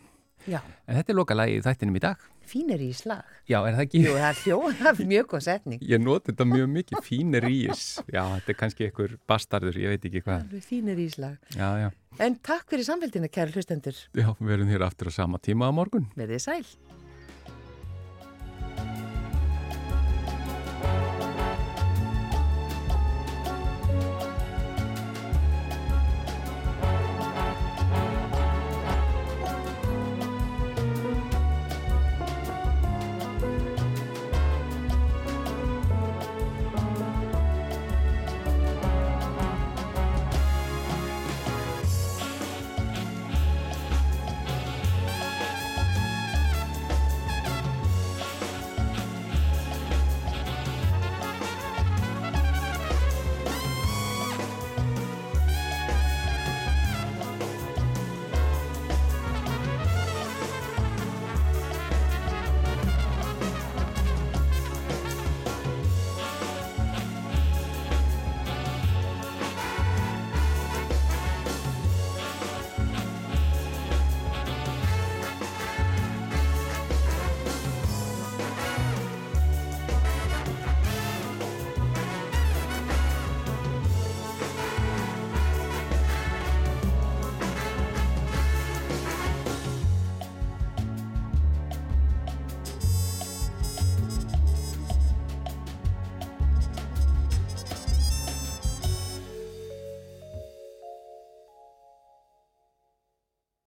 [0.45, 2.19] Já, En þetta er lokalagi í þættinum í dag.
[2.45, 3.23] fínir í slag.
[3.49, 4.01] Já, er það ekki?
[4.05, 5.85] Jú, það er hljó, það er mjög góð setning.
[5.89, 7.87] Ég noti þetta mjög mikið, fínir í þess.
[8.12, 10.53] Já, þetta er kannski einhver bastardur, ég veit ekki hvað.
[10.67, 11.39] Fínir í slag.
[11.57, 11.89] Já, já.
[12.27, 13.97] En takk fyrir samfélgina, kæri hlustendur.
[14.12, 16.11] Já, við erum hér aftur á sama tíma á morgun.
[16.19, 16.67] Verðið sæl.